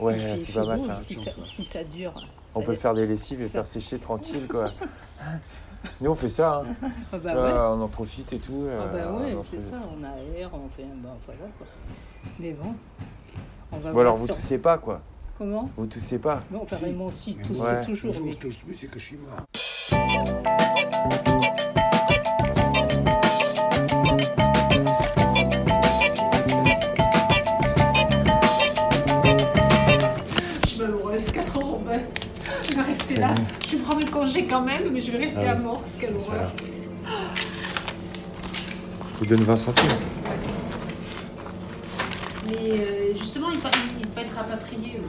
Ouais, 0.00 0.36
c'est 0.38 0.52
pas 0.52 0.66
mal, 0.66 0.78
beau, 0.78 0.86
ça. 0.86 0.96
Si 0.96 1.14
ça, 1.14 1.30
si 1.42 1.64
ça 1.64 1.82
dure. 1.84 2.12
On 2.54 2.60
ça- 2.60 2.66
peut 2.66 2.74
faire 2.74 2.94
des 2.94 3.06
lessives 3.06 3.40
et 3.40 3.44
ça- 3.46 3.50
faire 3.52 3.66
sécher 3.66 3.98
tranquille, 3.98 4.46
quoi. 4.48 4.70
Nous, 6.00 6.10
on 6.10 6.14
fait 6.14 6.28
ça. 6.28 6.62
hein. 6.82 6.88
Ah 7.12 7.18
bah 7.18 7.34
Là, 7.34 7.42
ouais. 7.72 7.76
On 7.78 7.82
en 7.82 7.88
profite 7.88 8.32
et 8.32 8.38
tout. 8.38 8.66
Ah 8.70 8.86
bah 8.92 8.98
euh, 8.98 9.18
ouais, 9.18 9.36
c'est 9.44 9.56
fait- 9.56 9.60
ça, 9.62 9.76
on 9.96 10.02
aère, 10.04 10.50
on 10.52 10.68
fait 10.68 10.82
un 10.84 10.96
bon, 10.96 11.08
voilà 11.24 11.40
quoi. 11.58 11.66
Mais 12.38 12.52
bon, 12.52 12.74
on 13.72 13.76
va 13.76 13.82
Bon, 13.84 13.92
voir 13.92 14.00
alors, 14.02 14.16
vous 14.16 14.26
sur- 14.26 14.36
toussez 14.36 14.58
pas, 14.58 14.78
quoi. 14.78 15.00
Comment? 15.38 15.70
Vous 15.76 15.86
toussez 15.86 16.18
pas. 16.18 16.42
Non, 16.50 16.62
enfin, 16.62 16.76
Raymond 16.76 17.06
aussi, 17.06 17.36
tous, 17.36 17.60
Ouais. 17.60 17.84
toujours. 17.84 18.14
Mais- 18.24 18.32
je 18.32 18.36
tousse, 18.38 18.58
mais 18.66 18.74
c'est 18.74 18.86
que 18.88 18.98
je 18.98 19.04
suis 19.04 19.16
mort. 19.16 19.36
Congés 34.16 34.46
quand 34.46 34.62
même, 34.62 34.92
mais 34.94 35.00
je 35.02 35.10
vais 35.10 35.18
rester 35.18 35.44
Ah 35.46 35.52
à. 35.52 35.54
Morse. 35.56 35.96
Quelle 36.00 36.14
horreur. 36.16 36.50
Je 39.12 39.18
vous 39.18 39.26
donne 39.26 39.42
20 39.42 39.56
centimes. 39.58 39.88
Mais 42.46 42.54
euh, 42.70 43.12
justement, 43.14 43.48
il, 43.52 43.58
il 44.00 44.06
se 44.06 44.14
va 44.14 44.22
être 44.22 44.34
rapatrié. 44.34 44.98
eux. 44.98 45.06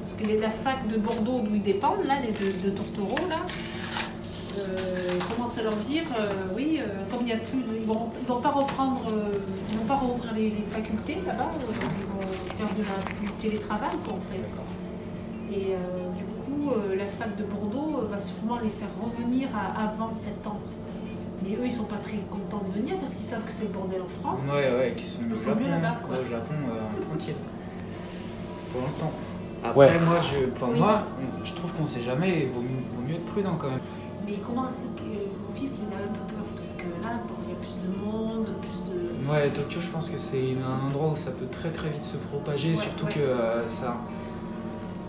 Parce 0.00 0.14
que 0.14 0.24
les- 0.24 0.38
la 0.40 0.48
fac 0.48 0.86
de 0.88 0.96
Bordeaux, 0.96 1.40
d'où 1.40 1.54
ils 1.54 1.60
dépendent, 1.62 2.06
là, 2.06 2.14
les 2.22 2.32
de, 2.32 2.50
de 2.70 3.28
là, 3.28 3.36
euh, 4.58 5.18
commence 5.34 5.58
à 5.58 5.62
leur 5.62 5.76
dire 5.76 6.04
euh, 6.18 6.30
oui, 6.56 6.80
euh, 6.80 6.86
comme 7.10 7.20
il 7.20 7.26
n'y 7.26 7.32
a 7.32 7.36
plus. 7.36 7.58
de- 7.60 7.74
ils 7.76 7.82
ne 7.82 7.86
vont, 7.92 8.08
ils 8.22 8.26
vont 8.26 8.40
pas 8.40 8.50
reprendre. 8.50 9.02
euh, 9.12 9.32
ils 9.70 9.76
vont 9.78 9.84
pas 9.84 9.96
rouvrir 9.96 10.32
les, 10.32 10.48
les 10.50 10.64
facultés 10.70 11.18
là-bas. 11.26 11.50
euh, 11.52 11.72
ils 11.78 12.62
vont 12.62 12.66
faire 12.68 12.74
de 12.76 12.82
la, 12.84 13.20
du 13.26 13.32
télétravail, 13.32 13.96
quoi, 14.02 14.14
en 14.14 14.20
fait. 14.32 14.50
Et 15.52 15.74
euh, 15.74 16.16
du 16.16 16.24
coup, 16.60 16.70
euh, 16.72 16.96
la 16.96 17.06
fac 17.06 17.36
de 17.36 17.44
Bordeaux 17.44 18.00
euh, 18.02 18.06
va 18.06 18.18
sûrement 18.18 18.58
les 18.62 18.68
faire 18.70 18.88
revenir 19.02 19.48
à 19.56 19.84
avant 19.88 20.12
septembre. 20.12 20.60
Mais 21.42 21.54
eux, 21.56 21.64
ils 21.64 21.72
sont 21.72 21.84
pas 21.84 21.96
très 22.02 22.18
contents 22.30 22.62
de 22.68 22.78
venir 22.80 22.96
parce 22.98 23.14
qu'ils 23.14 23.24
savent 23.24 23.44
que 23.44 23.52
c'est 23.52 23.64
le 23.66 23.70
bordel 23.72 24.02
en 24.02 24.20
France. 24.20 24.42
Ouais, 24.52 24.70
ouais, 24.76 24.92
qui 24.96 25.06
sont 25.06 25.20
sont 25.34 25.48
Japon, 25.50 25.60
mieux 25.64 25.70
là-bas, 25.70 25.96
quoi. 26.04 26.16
Ouais, 26.16 26.22
au 26.26 26.30
Japon, 26.30 26.54
euh, 26.68 27.00
tranquille. 27.08 27.34
Pour 28.72 28.82
l'instant. 28.82 29.10
Après, 29.64 29.78
Ouais. 29.90 29.98
moi, 30.04 30.16
je, 30.20 30.50
enfin, 30.52 30.68
Oui. 30.72 30.78
moi, 30.78 31.02
je 31.44 31.52
trouve 31.52 31.72
qu'on 31.72 31.86
sait 31.86 32.02
jamais, 32.02 32.42
il 32.44 32.48
vaut, 32.48 32.60
mieux- 32.60 32.84
vaut 32.94 33.02
mieux 33.06 33.14
être 33.16 33.26
prudent 33.26 33.56
quand 33.58 33.68
même. 33.70 33.80
Mais 34.26 34.32
il 34.34 34.40
commence, 34.40 34.82
que 34.96 35.02
mon 35.02 35.54
fils, 35.54 35.80
il 35.86 35.92
a 35.94 35.96
un 35.98 36.12
peu 36.12 36.34
peur 36.34 36.44
parce 36.54 36.72
que 36.72 36.84
là, 37.02 37.20
bon, 37.26 37.34
il 37.44 37.50
y 37.50 37.52
a 37.52 37.56
plus 37.56 37.78
de 37.82 38.04
monde, 38.04 38.46
plus 38.60 38.82
de. 38.90 39.30
Ouais, 39.30 39.48
Tokyo, 39.50 39.80
je 39.80 39.88
pense 39.88 40.08
que 40.08 40.18
c'est 40.18 40.54
un 40.56 40.86
endroit 40.86 41.08
où 41.12 41.16
ça 41.16 41.30
peut 41.30 41.46
très 41.50 41.70
très 41.70 41.90
vite 41.90 42.04
se 42.04 42.16
propager, 42.16 42.70
Ouais, 42.70 42.74
surtout 42.76 43.06
ouais. 43.06 43.12
que 43.12 43.20
euh, 43.20 43.66
ça. 43.68 43.96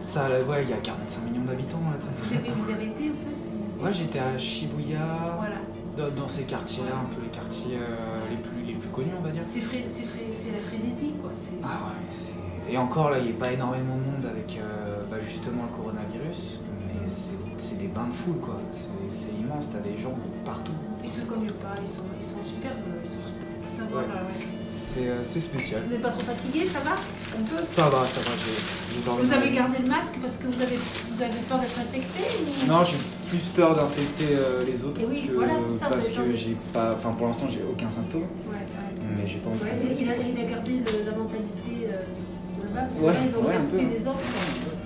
Ça, 0.02 0.28
ouais, 0.48 0.64
il 0.64 0.70
y 0.70 0.74
a 0.74 0.78
45 0.78 1.24
millions 1.26 1.44
d'habitants 1.46 1.80
là. 1.92 1.98
Vous 2.24 2.34
avez, 2.34 2.50
vous 2.50 2.70
avez 2.72 2.86
été 2.88 3.10
en 3.10 3.14
fait 3.14 3.84
Ouais, 3.86 3.94
j'étais 3.94 4.20
à 4.20 4.38
Shibuya, 4.38 5.00
Voilà. 5.38 6.10
dans, 6.12 6.28
ces 6.28 6.44
quartiers-là, 6.44 6.92
un 7.02 7.16
peu 7.16 7.22
les 7.22 7.30
quartiers 7.30 7.78
euh, 7.78 8.30
les, 8.30 8.38
plus, 8.38 8.62
les 8.64 8.74
plus 8.74 8.90
connus, 8.90 9.12
on 9.18 9.22
va 9.24 9.30
dire. 9.32 9.42
C'est 9.46 9.60
fré- 9.60 9.86
c'est 9.88 10.04
fré- 10.06 10.28
c'est 10.32 10.52
la 10.52 10.60
frénésie, 10.60 11.14
quoi. 11.22 11.32
c'est- 11.34 11.56
Ah 11.64 11.88
ouais, 11.88 12.06
c'est- 12.12 12.72
Et 12.72 12.78
encore 12.78 13.10
là, 13.10 13.18
il 13.20 13.26
n'y 13.26 13.32
a 13.32 13.34
pas 13.40 13.52
énormément 13.52 13.96
de 13.96 14.02
monde 14.04 14.26
avec 14.30 14.58
euh, 14.60 15.02
bah, 15.10 15.18
justement 15.28 15.64
le 15.70 15.76
coronavirus, 15.76 16.64
mais 16.88 17.08
c'est 17.08 17.34
c'est 17.58 17.78
des 17.78 17.88
bains 17.88 18.08
de 18.08 18.14
foule 18.16 18.38
quoi. 18.42 18.58
C'est 18.72 19.32
immense, 19.40 19.72
t'as 19.72 19.80
des 19.80 19.98
gens 19.98 20.14
partout. 20.46 20.72
Ils 21.04 21.10
se 21.10 21.22
cognent 21.26 21.52
pas, 21.62 21.76
ils 21.82 21.88
sont, 21.88 22.02
ils 22.20 22.26
sont 22.26 22.44
superbes. 22.44 22.78
Ils 23.04 23.10
sont 23.12 23.22
super- 23.22 23.98
Ouais. 23.98 24.08
là, 24.08 24.22
ouais. 24.22 24.61
C'est 24.82 25.08
euh, 25.08 25.22
c'est 25.24 25.40
spécial. 25.40 25.84
Vous 25.86 25.92
n'êtes 25.94 26.02
pas 26.02 26.10
trop 26.10 26.22
fatigué, 26.26 26.66
ça 26.66 26.80
va 26.80 26.96
On 27.40 27.44
peut 27.44 27.64
Ça 27.72 27.84
va, 27.84 28.02
ça 28.06 28.20
va, 28.22 28.32
j'ai 28.36 28.96
j'ai 28.96 29.02
dormi 29.06 29.22
Vous 29.24 29.34
avez 29.34 29.52
gardé 29.52 29.78
le 29.84 29.90
masque 29.90 30.16
parce 30.20 30.38
que 30.38 30.48
vous 30.48 30.62
avez, 30.62 30.78
vous 31.12 31.22
avez 31.22 31.40
peur 31.48 31.60
d'être 31.60 31.80
infecté 31.80 32.24
ou... 32.42 32.68
Non, 32.68 32.84
j'ai 32.84 32.98
plus 33.30 33.46
peur 33.56 33.76
d'infecter 33.76 34.30
euh, 34.36 34.62
les 34.66 34.84
autres 34.84 35.00
Et 35.02 35.06
oui, 35.06 35.28
que 35.28 35.34
voilà, 35.34 35.54
c'est 35.66 35.80
ça, 35.80 35.86
parce 35.88 36.10
que 36.10 36.36
j'ai 36.36 36.58
pas. 36.74 36.96
Enfin, 36.98 37.12
pour 37.12 37.28
l'instant, 37.28 37.46
j'ai 37.50 37.64
aucun 37.64 37.92
symptôme, 37.92 38.24
Ouais, 38.50 38.56
ouais. 38.58 39.16
mais 39.18 39.28
j'ai 39.28 39.38
pas 39.38 39.50
envie 39.52 39.62
Ouais, 39.64 39.94
de 39.96 40.02
il, 40.02 40.10
a, 40.10 40.16
il 40.18 40.40
a 40.46 40.50
gardé 40.50 40.72
le- 40.72 41.10
la 41.12 41.16
mentalité 41.18 41.88
euh, 41.88 42.60
de 42.60 42.76
là-bas. 42.76 42.88
C'est 42.90 43.02
Ouais, 43.04 43.14
ça, 43.14 43.20
ils 43.26 43.38
ont 43.38 43.44
le 43.44 43.50
respect 43.50 43.86
des 43.86 44.08
autres. 44.08 44.20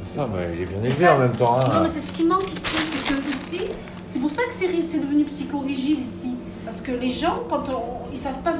C'est 0.03 0.19
ça, 0.19 0.27
bah, 0.27 0.39
il 0.53 0.61
est 0.61 0.65
bien 0.65 0.79
élevé 0.83 1.05
ça. 1.05 1.15
en 1.15 1.19
même 1.19 1.31
temps. 1.35 1.59
hein. 1.59 1.69
Non, 1.73 1.81
mais 1.81 1.87
c'est 1.89 2.01
ce 2.01 2.11
qui 2.11 2.25
manque 2.25 2.51
ici, 2.51 2.75
c'est 2.75 3.13
que 3.13 3.29
ici, 3.29 3.61
c'est 4.07 4.19
pour 4.19 4.29
ça 4.29 4.41
que 4.43 4.53
c'est 4.53 4.81
c'est 4.81 4.99
devenu 4.99 5.23
psychorigide 5.25 5.99
ici. 6.01 6.35
Parce 6.65 6.81
que 6.81 6.91
les 6.91 7.11
gens, 7.11 7.43
quand 7.47 7.69
on, 7.69 8.11
ils 8.11 8.17
savent 8.17 8.41
pas 8.43 8.51
se 8.53 8.59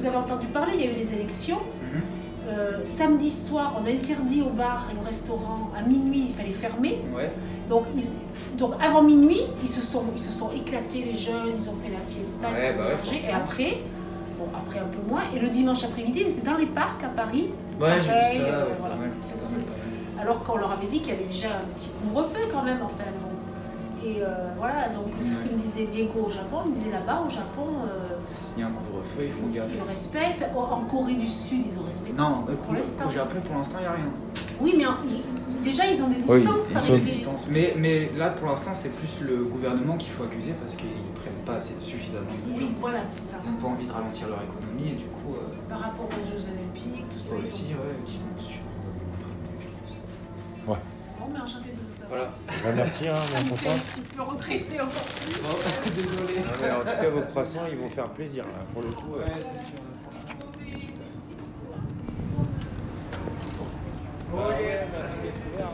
vous 0.00 0.06
avez 0.06 0.16
entendu 0.16 0.46
parler, 0.46 0.72
il 0.76 0.80
y 0.80 0.88
a 0.88 0.90
eu 0.90 0.94
les 0.94 1.14
élections. 1.14 1.58
Mhm. 1.58 2.00
Euh, 2.48 2.80
samedi 2.84 3.30
soir, 3.30 3.76
on 3.80 3.86
a 3.86 3.90
interdit 3.90 4.40
au 4.42 4.48
bar 4.50 4.88
et 4.92 4.98
au 4.98 5.04
restaurant 5.04 5.70
à 5.78 5.82
minuit, 5.82 6.24
il 6.28 6.34
fallait 6.34 6.50
fermer. 6.50 6.98
Ouais. 7.14 7.30
Donc, 7.68 7.84
ils- 7.94 8.56
donc 8.56 8.72
avant 8.82 9.02
minuit, 9.02 9.42
ils 9.62 9.68
se, 9.68 9.80
sont, 9.80 10.04
ils 10.16 10.22
se 10.22 10.32
sont 10.32 10.50
éclatés 10.52 11.04
les 11.04 11.16
jeunes, 11.16 11.52
ils 11.56 11.68
ont 11.68 11.74
fait 11.82 11.90
la 11.90 12.00
fiesta, 12.08 12.48
ils 12.50 12.54
se 12.56 12.78
bah 12.78 12.84
ouais, 12.88 12.96
mangés. 12.96 13.28
Et 13.28 13.32
après, 13.32 13.78
bon, 14.38 14.46
après 14.56 14.78
un 14.80 14.88
peu 14.88 15.06
moins, 15.08 15.22
et 15.34 15.38
le 15.38 15.48
dimanche 15.50 15.84
après-midi, 15.84 16.22
ils 16.26 16.30
étaient 16.30 16.50
dans 16.50 16.56
les 16.56 16.66
parcs 16.66 17.04
à 17.04 17.08
Paris. 17.08 17.50
Pareil, 17.78 18.00
ça, 18.04 18.12
euh, 18.12 18.64
voilà. 18.80 18.96
alors 20.20 20.42
qu'on 20.42 20.56
leur 20.56 20.72
avait 20.72 20.86
dit 20.86 21.00
qu'il 21.00 21.12
y 21.14 21.16
avait 21.16 21.26
déjà 21.26 21.48
un 21.48 21.66
petit 21.76 21.90
couvre-feu 22.02 22.48
quand 22.52 22.62
même, 22.62 22.80
enfin 22.82 23.04
bon. 23.22 23.28
Et 24.08 24.22
euh, 24.22 24.26
voilà, 24.58 24.88
donc 24.88 25.08
ce 25.20 25.40
que 25.40 25.52
me 25.52 25.58
disait 25.58 25.84
Diego 25.84 26.24
au 26.26 26.30
Japon, 26.30 26.56
il 26.64 26.70
me 26.70 26.74
disait 26.74 26.90
là-bas 26.90 27.22
au 27.26 27.28
Japon, 27.30 27.66
euh, 28.30 28.54
Il 28.56 28.60
y 28.60 28.62
a 28.62 28.66
un 28.66 28.70
couvre-feu, 28.70 29.22
il 29.22 29.28
faut 29.28 29.46
ils 29.50 29.54
garder. 29.56 29.74
le 29.76 29.82
respectent. 29.82 30.44
En 30.56 30.80
Corée 30.84 31.14
du 31.16 31.26
Sud, 31.26 31.62
ils 31.66 31.78
ont 31.78 31.84
respecté. 31.84 32.16
Non, 32.16 32.44
pour 32.64 32.72
l'instant. 32.74 33.06
au 33.08 33.10
Japon, 33.10 33.40
pour 33.44 33.56
l'instant, 33.56 33.78
il 33.78 33.82
n'y 33.82 33.86
a 33.86 33.92
rien. 33.92 34.10
Oui, 34.60 34.74
mais 34.76 34.86
en- 34.86 34.96
déjà, 35.64 35.86
ils 35.86 36.02
ont 36.02 36.08
des 36.08 36.16
Oui, 36.26 36.40
distances 36.40 36.70
ils 36.70 36.76
avec 36.76 36.86
sont 36.86 36.94
les. 36.94 37.00
distance. 37.00 37.46
Mais, 37.50 37.74
mais 37.78 38.10
là, 38.16 38.30
pour 38.30 38.48
l'instant, 38.48 38.72
c'est 38.74 38.94
plus 38.94 39.20
le 39.26 39.44
gouvernement 39.44 39.96
qu'il 39.96 40.12
faut 40.12 40.24
accuser 40.24 40.52
parce 40.60 40.74
qu'ils 40.76 40.86
ne 40.88 41.14
prennent 41.20 41.44
pas 41.46 41.54
assez 41.56 41.74
suffisamment 41.80 42.26
de 42.46 42.52
mesures. 42.52 42.66
Oui, 42.68 42.74
voilà, 42.80 43.04
c'est 43.04 43.22
ça. 43.22 43.36
Ils 43.44 43.50
n'ont 43.50 43.56
pas 43.58 43.68
envie 43.68 43.86
de 43.86 43.92
ralentir 43.92 44.28
leur 44.28 44.40
économie 44.42 44.92
et 44.92 44.96
du 44.96 45.04
coup, 45.04 45.34
euh, 45.34 45.54
Par 45.68 45.80
rapport 45.80 46.06
aux 46.06 46.26
Jeux 46.26 46.42
Olympiques, 46.52 47.04
tout 47.12 47.18
ça. 47.18 47.36
ils 47.36 47.42
aussi, 47.42 47.64
ont- 47.74 47.82
ouais, 47.82 47.96
qui 48.04 48.18
vont 48.18 48.38
sur 48.38 48.60
je 49.60 49.66
pense. 49.68 49.96
Ouais. 50.68 50.78
Bon, 51.18 51.26
mais 51.32 51.40
enchanté 51.40 51.70
de. 51.70 51.89
Voilà. 52.10 52.24
Bah, 52.48 52.72
merci, 52.74 53.06
hein, 53.06 53.14
mon 53.44 53.50
content. 53.50 53.70
un 53.70 53.78
petit 53.78 54.00
peu 54.00 54.22
regretter 54.22 54.80
encore 54.80 54.90
plus. 54.90 55.92
Désolé. 55.94 56.40
Non, 56.40 56.50
mais 56.60 56.70
en 56.72 56.80
tout 56.80 57.00
cas, 57.00 57.08
vos 57.08 57.22
croissants, 57.22 57.66
ils 57.70 57.78
vont 57.78 57.88
faire 57.88 58.08
plaisir, 58.08 58.42
là, 58.44 58.64
pour 58.72 58.82
le 58.82 58.88
coup. 58.90 59.14
euh. 59.14 59.18
Ouais, 59.18 59.26
c'est 59.36 59.66
sûr. 59.68 59.84
merci 64.92 65.14
d'être 65.22 65.54
ouvert. 65.54 65.70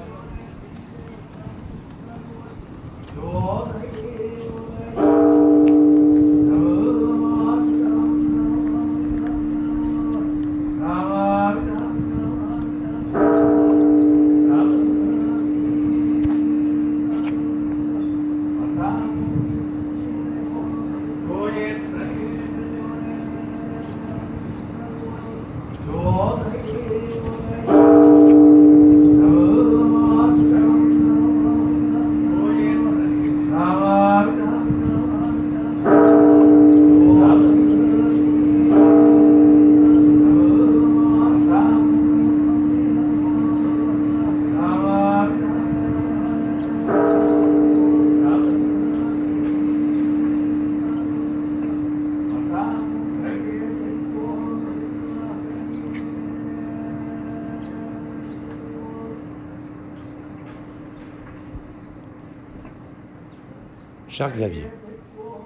Cher 64.17 64.33
Xavier, 64.33 64.71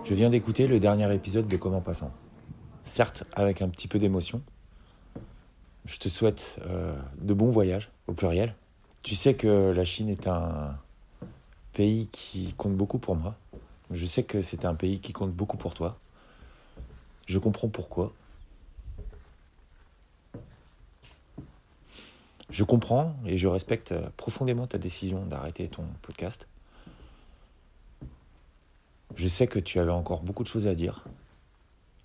je 0.04 0.14
viens 0.14 0.30
d'écouter 0.30 0.68
le 0.68 0.78
dernier 0.78 1.12
épisode 1.12 1.48
de 1.48 1.56
Comment 1.56 1.80
Passant. 1.80 2.12
Certes, 2.84 3.24
avec 3.32 3.62
un 3.62 3.68
petit 3.68 3.88
peu 3.88 3.98
d'émotion. 3.98 4.42
Je 5.86 5.96
te 5.96 6.08
souhaite 6.08 6.60
euh, 6.66 6.94
de 7.20 7.34
bons 7.34 7.50
voyages, 7.50 7.90
au 8.06 8.12
pluriel. 8.12 8.54
Tu 9.02 9.16
sais 9.16 9.34
que 9.34 9.72
la 9.72 9.84
Chine 9.84 10.08
est 10.08 10.28
un 10.28 10.78
pays 11.72 12.06
qui 12.12 12.52
compte 12.52 12.76
beaucoup 12.76 13.00
pour 13.00 13.16
moi. 13.16 13.34
Je 13.90 14.06
sais 14.06 14.22
que 14.22 14.40
c'est 14.40 14.64
un 14.64 14.76
pays 14.76 15.00
qui 15.00 15.12
compte 15.12 15.32
beaucoup 15.32 15.56
pour 15.56 15.74
toi. 15.74 15.98
Je 17.26 17.40
comprends 17.40 17.66
pourquoi. 17.66 18.12
Je 22.50 22.62
comprends 22.62 23.16
et 23.26 23.36
je 23.36 23.48
respecte 23.48 23.92
profondément 24.16 24.68
ta 24.68 24.78
décision 24.78 25.26
d'arrêter 25.26 25.66
ton 25.66 25.82
podcast. 26.02 26.46
Je 29.16 29.28
sais 29.28 29.46
que 29.46 29.58
tu 29.58 29.78
avais 29.78 29.90
encore 29.90 30.22
beaucoup 30.22 30.42
de 30.42 30.48
choses 30.48 30.66
à 30.66 30.74
dire. 30.74 31.04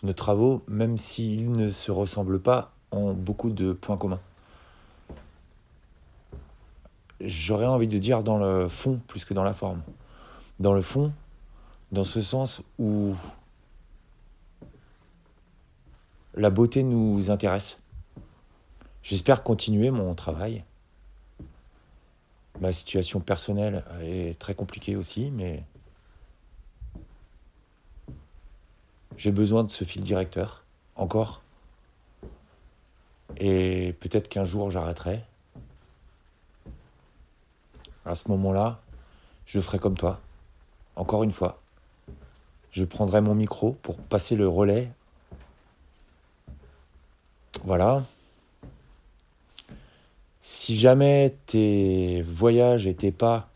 Nos 0.04 0.14
travaux, 0.14 0.64
même 0.68 0.98
s'ils 0.98 1.52
ne 1.52 1.70
se 1.70 1.92
ressemblent 1.92 2.42
pas, 2.42 2.74
ont 2.92 3.14
beaucoup 3.14 3.50
de 3.50 3.74
points 3.74 3.98
communs. 3.98 4.22
J'aurais 7.22 7.66
envie 7.66 7.88
de 7.88 7.98
dire 7.98 8.24
dans 8.24 8.38
le 8.38 8.68
fond 8.68 9.00
plus 9.08 9.24
que 9.26 9.34
dans 9.34 9.44
la 9.44 9.54
forme. 9.54 9.82
Dans 10.60 10.74
le 10.74 10.82
fond, 10.82 11.14
dans 11.92 12.04
ce 12.04 12.22
sens 12.22 12.62
où 12.78 13.16
la 16.34 16.50
beauté 16.50 16.84
nous 16.84 17.32
intéresse. 17.32 17.78
J'espère 19.04 19.44
continuer 19.44 19.92
mon 19.92 20.14
travail. 20.16 20.64
Ma 22.60 22.74
situation 22.74 23.20
personnelle 23.20 23.84
est 24.02 24.38
très 24.40 24.56
compliquée 24.56 24.96
aussi, 24.96 25.32
mais 25.32 25.64
j'ai 29.18 29.32
besoin 29.32 29.64
de 29.64 29.72
ce 29.72 29.84
fil 29.84 30.04
directeur, 30.04 30.64
encore. 30.96 31.42
Et 33.38 33.94
peut-être 34.00 34.28
qu'un 34.28 34.44
jour 34.44 34.72
j'arrêterai. 34.72 35.24
À 38.06 38.16
ce 38.16 38.28
moment-là, 38.30 38.80
je 39.46 39.60
ferai 39.60 39.80
comme 39.80 39.98
toi, 39.98 40.22
encore 40.96 41.24
une 41.24 41.32
fois. 41.32 41.58
Je 42.72 42.84
prendrai 42.84 43.22
mon 43.22 43.36
micro 43.36 43.72
pour 43.82 43.98
passer 43.98 44.36
le 44.36 44.48
relais. 44.48 44.92
Voilà. 47.64 48.04
Si 50.44 50.78
jamais 50.78 51.36
tes 51.48 52.22
voyages 52.22 52.86
et 52.86 52.94
tes 52.94 53.12
pas 53.12 53.50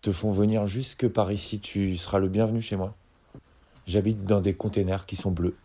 te 0.00 0.12
font 0.12 0.30
venir 0.30 0.66
jusque 0.66 1.08
par 1.08 1.30
ici, 1.32 1.60
tu 1.60 1.96
seras 1.98 2.18
le 2.18 2.28
bienvenu 2.28 2.62
chez 2.62 2.76
moi. 2.76 2.94
J'habite 3.88 4.26
dans 4.26 4.42
des 4.42 4.54
containers 4.54 5.06
qui 5.06 5.16
sont 5.16 5.30
bleus. 5.30 5.56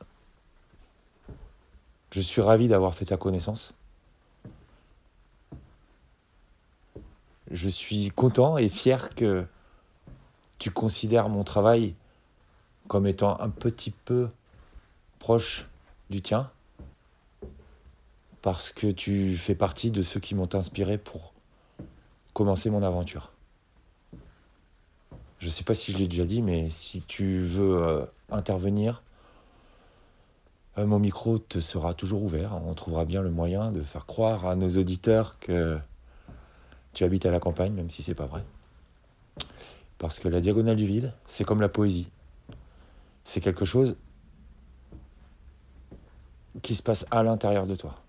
Je 2.11 2.21
suis 2.21 2.39
ravi 2.39 2.69
d'avoir 2.69 2.93
fait 2.93 3.03
ta 3.03 3.17
connaissance. 3.17 3.73
Je 7.51 7.67
suis 7.67 8.11
content 8.11 8.57
et 8.57 8.69
fier 8.69 9.13
que 9.13 9.45
tu 10.57 10.71
considères 10.71 11.27
mon 11.27 11.43
travail 11.43 11.95
comme 12.87 13.07
étant 13.07 13.37
un 13.41 13.49
petit 13.49 13.91
peu 13.91 14.29
proche 15.19 15.67
du 16.09 16.21
tien, 16.21 16.49
parce 18.41 18.71
que 18.71 18.89
tu 18.89 19.35
fais 19.35 19.55
partie 19.55 19.91
de 19.91 20.01
ceux 20.01 20.21
qui 20.21 20.33
m'ont 20.33 20.55
inspiré 20.55 20.97
pour 20.97 21.33
commencer 22.33 22.69
mon 22.69 22.83
aventure. 22.83 23.32
Je 25.43 25.49
ne 25.49 25.51
sais 25.51 25.65
pas 25.65 25.73
si 25.73 25.91
je 25.91 25.97
l'ai 25.97 26.07
déjà 26.07 26.23
dit, 26.23 26.41
mais 26.41 26.69
si 26.69 27.01
tu 27.01 27.41
veux 27.41 27.83
euh, 27.83 28.05
intervenir, 28.31 29.03
euh, 30.77 30.85
mon 30.85 30.99
micro 30.99 31.37
te 31.37 31.59
sera 31.59 31.93
toujours 31.93 32.23
ouvert. 32.23 32.55
On 32.65 32.73
trouvera 32.75 33.03
bien 33.03 33.21
le 33.21 33.29
moyen 33.29 33.73
de 33.73 33.83
faire 33.83 34.05
croire 34.05 34.45
à 34.45 34.55
nos 34.55 34.69
auditeurs 34.69 35.37
que 35.39 35.77
tu 36.93 37.03
habites 37.03 37.25
à 37.25 37.31
la 37.31 37.41
campagne, 37.41 37.73
même 37.73 37.89
si 37.89 38.03
c'est 38.03 38.15
pas 38.15 38.25
vrai. 38.25 38.41
Parce 39.97 40.17
que 40.17 40.29
la 40.29 40.39
diagonale 40.39 40.77
du 40.77 40.85
vide, 40.85 41.13
c'est 41.27 41.43
comme 41.43 41.59
la 41.59 41.67
poésie. 41.67 42.07
C'est 43.25 43.41
quelque 43.41 43.65
chose 43.65 43.97
qui 46.61 46.73
se 46.73 46.83
passe 46.83 47.05
à 47.11 47.21
l'intérieur 47.21 47.67
de 47.67 47.75
toi. 47.75 47.99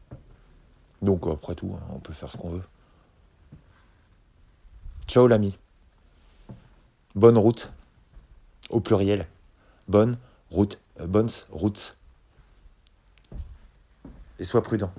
Donc 1.02 1.26
après 1.26 1.56
tout, 1.56 1.74
hein, 1.74 1.84
on 1.92 1.98
peut 1.98 2.12
faire 2.12 2.30
ce 2.30 2.36
qu'on 2.36 2.50
veut. 2.50 2.62
Ciao 5.08 5.26
l'ami. 5.26 5.58
Bonne 7.14 7.38
route. 7.38 7.70
Au 8.70 8.80
pluriel. 8.80 9.28
Bonne 9.86 10.18
route. 10.50 10.78
Euh, 11.00 11.06
bonnes 11.06 11.28
routes. 11.50 11.96
Et 14.40 14.44
sois 14.44 14.62
prudent. 14.62 14.92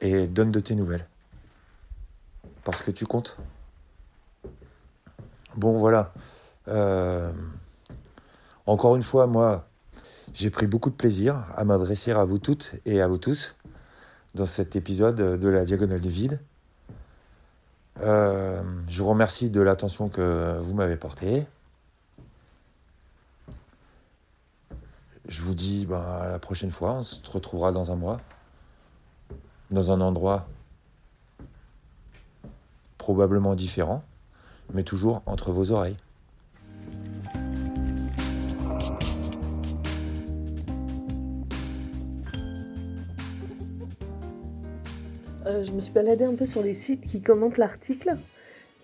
Et 0.00 0.26
donne 0.26 0.50
de 0.50 0.58
tes 0.58 0.74
nouvelles. 0.74 1.06
Parce 2.64 2.82
que 2.82 2.90
tu 2.90 3.06
comptes. 3.06 3.36
Bon 5.56 5.78
voilà. 5.78 6.12
Euh, 6.66 7.32
encore 8.66 8.96
une 8.96 9.04
fois, 9.04 9.28
moi, 9.28 9.68
j'ai 10.32 10.50
pris 10.50 10.66
beaucoup 10.66 10.90
de 10.90 10.96
plaisir 10.96 11.44
à 11.54 11.64
m'adresser 11.64 12.10
à 12.10 12.24
vous 12.24 12.38
toutes 12.38 12.74
et 12.86 13.00
à 13.00 13.06
vous 13.06 13.18
tous 13.18 13.54
dans 14.34 14.46
cet 14.46 14.74
épisode 14.74 15.38
de 15.38 15.48
la 15.48 15.64
Diagonale 15.64 16.00
du 16.00 16.10
Vide. 16.10 16.40
Euh, 18.00 18.62
je 18.88 19.02
vous 19.02 19.08
remercie 19.08 19.50
de 19.50 19.60
l'attention 19.60 20.08
que 20.08 20.58
vous 20.60 20.74
m'avez 20.74 20.96
portée. 20.96 21.46
Je 25.28 25.40
vous 25.42 25.54
dis 25.54 25.86
ben, 25.86 26.00
à 26.00 26.28
la 26.28 26.38
prochaine 26.38 26.70
fois, 26.70 26.92
on 26.92 27.02
se 27.02 27.16
retrouvera 27.30 27.72
dans 27.72 27.90
un 27.90 27.96
mois, 27.96 28.20
dans 29.70 29.90
un 29.90 30.00
endroit 30.00 30.46
probablement 32.98 33.54
différent, 33.54 34.02
mais 34.72 34.82
toujours 34.82 35.22
entre 35.26 35.52
vos 35.52 35.70
oreilles. 35.70 35.96
Euh, 45.46 45.62
je 45.62 45.72
me 45.72 45.80
suis 45.80 45.92
baladée 45.92 46.24
un 46.24 46.34
peu 46.34 46.46
sur 46.46 46.62
les 46.62 46.74
sites 46.74 47.06
qui 47.06 47.20
commentent 47.20 47.58
l'article. 47.58 48.16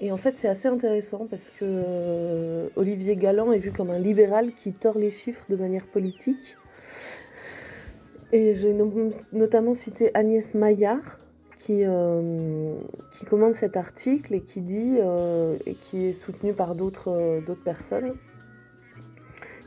Et 0.01 0.13
en 0.13 0.17
fait, 0.17 0.37
c'est 0.37 0.49
assez 0.49 0.69
intéressant 0.69 1.27
parce 1.29 1.51
que 1.51 1.57
euh, 1.63 2.69
Olivier 2.77 3.17
Galland 3.17 3.53
est 3.53 3.59
vu 3.59 3.71
comme 3.71 3.91
un 3.91 3.99
libéral 3.99 4.53
qui 4.55 4.73
tord 4.73 4.99
les 4.99 5.11
chiffres 5.11 5.45
de 5.49 5.57
manière 5.57 5.87
politique. 5.87 6.57
Et 8.33 8.55
j'ai 8.55 8.73
no- 8.73 9.11
notamment 9.33 9.75
cité 9.75 10.11
Agnès 10.15 10.55
Maillard 10.55 11.19
qui, 11.59 11.83
euh, 11.85 12.75
qui 13.13 13.25
commande 13.27 13.55
cet 13.55 13.77
article 13.77 14.35
et 14.35 14.41
qui 14.41 14.61
dit, 14.61 14.97
euh, 15.01 15.57
et 15.67 15.75
qui 15.75 16.07
est 16.07 16.13
soutenu 16.13 16.55
par 16.55 16.75
d'autres 16.75 17.43
personnes, 17.65 18.15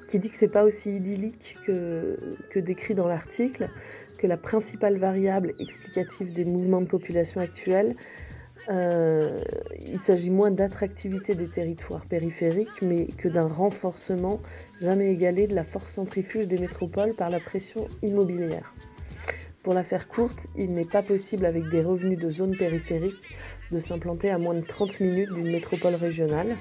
qui 0.07 0.17
dit 0.17 0.31
que 0.31 0.37
c'est 0.37 0.51
pas 0.51 0.63
aussi 0.63 0.95
idyllique 0.95 1.57
que, 1.65 2.17
que 2.49 2.59
décrit 2.59 2.95
dans 2.95 3.07
l'article, 3.07 3.69
que 4.23 4.27
la 4.27 4.37
principale 4.37 4.97
variable 4.99 5.51
explicative 5.59 6.31
des 6.31 6.45
mouvements 6.45 6.79
de 6.79 6.87
population 6.87 7.41
actuels, 7.41 7.93
euh, 8.69 9.37
il 9.85 9.99
s'agit 9.99 10.29
moins 10.29 10.49
d'attractivité 10.49 11.35
des 11.35 11.49
territoires 11.49 12.05
périphériques, 12.05 12.81
mais 12.81 13.07
que 13.07 13.27
d'un 13.27 13.49
renforcement 13.49 14.39
jamais 14.79 15.11
égalé 15.11 15.45
de 15.45 15.55
la 15.55 15.65
force 15.65 15.91
centrifuge 15.91 16.47
des 16.47 16.57
métropoles 16.57 17.13
par 17.13 17.29
la 17.29 17.41
pression 17.41 17.85
immobilière. 18.01 18.73
Pour 19.61 19.73
la 19.73 19.83
faire 19.83 20.07
courte, 20.07 20.47
il 20.57 20.73
n'est 20.73 20.85
pas 20.85 21.03
possible 21.03 21.45
avec 21.45 21.67
des 21.69 21.81
revenus 21.81 22.17
de 22.17 22.29
zones 22.29 22.55
périphériques 22.55 23.29
de 23.73 23.79
s'implanter 23.79 24.29
à 24.29 24.37
moins 24.37 24.55
de 24.55 24.65
30 24.65 25.01
minutes 25.01 25.33
d'une 25.33 25.51
métropole 25.51 25.95
régionale. 25.95 26.55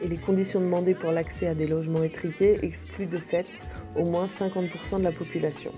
Et 0.00 0.08
les 0.08 0.16
conditions 0.16 0.60
demandées 0.60 0.94
pour 0.94 1.12
l'accès 1.12 1.48
à 1.48 1.54
des 1.54 1.66
logements 1.66 2.02
étriqués 2.02 2.54
excluent 2.62 3.08
de 3.08 3.18
fait 3.18 3.46
au 3.94 4.04
moins 4.04 4.24
50% 4.24 5.00
de 5.00 5.02
la 5.02 5.12
population. 5.12 5.72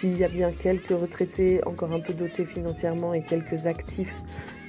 S'il 0.00 0.16
y 0.16 0.24
a 0.24 0.28
bien 0.28 0.50
quelques 0.50 0.98
retraités 0.98 1.60
encore 1.66 1.92
un 1.92 2.00
peu 2.00 2.14
dotés 2.14 2.46
financièrement 2.46 3.12
et 3.12 3.22
quelques 3.22 3.66
actifs 3.66 4.14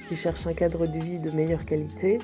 qui 0.06 0.14
cherchent 0.14 0.46
un 0.46 0.52
cadre 0.52 0.86
de 0.86 0.98
vie 0.98 1.20
de 1.20 1.30
meilleure 1.30 1.64
qualité, 1.64 2.18